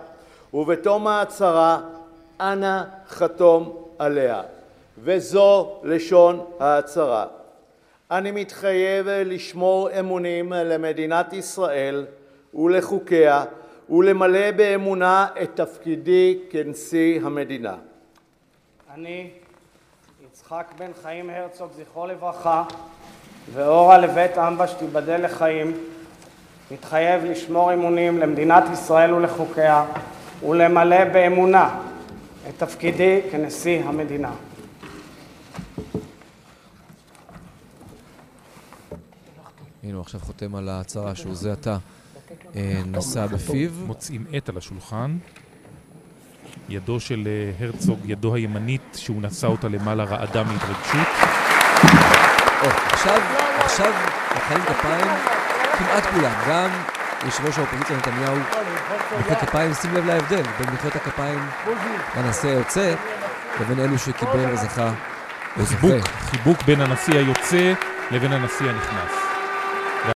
[0.54, 1.80] ובתום ההצהרה
[2.40, 4.42] אנא חתום עליה.
[4.98, 7.26] וזו לשון ההצהרה.
[8.10, 12.06] אני מתחייב לשמור אמונים למדינת ישראל
[12.54, 13.44] ולחוקיה
[13.90, 17.74] ולמלא באמונה את תפקידי כנשיא המדינה.
[18.94, 19.30] אני,
[20.26, 22.64] יצחק בן חיים הרצוג, זכרו לברכה,
[23.55, 25.72] ואורה לבית אמבש תיבדל לחיים,
[26.70, 29.84] מתחייב לשמור אמונים למדינת ישראל ולחוקיה
[30.49, 31.80] ולמלא באמונה
[32.49, 34.30] את תפקידי כנשיא המדינה.
[39.82, 41.76] הנה הוא עכשיו חותם על ההצהרה שהוא זה עתה
[42.57, 43.70] אה, נשא בפיו.
[43.86, 45.18] מוצאים עט על השולחן.
[46.68, 51.41] ידו של אה, הרצוג, ידו הימנית, שהוא נשא אותה למעלה רעדה מהתרגשות.
[53.03, 53.20] עכשיו,
[53.64, 53.92] עכשיו,
[54.34, 55.07] מוחאים כפיים,
[55.78, 56.70] כמעט כולם, גם
[57.24, 58.36] יושב ראש האופוזיציה נתניהו
[59.18, 61.46] מוחא כפיים, שים לב להבדל בין מחיאות הכפיים
[62.16, 62.94] לנשיא היוצא
[63.61, 64.90] לבין אלו שקיבל וזכה
[65.57, 65.86] וזוכה.
[66.30, 67.72] חיבוק בין הנשיא היוצא
[68.11, 69.22] לבין הנשיא הנכנס.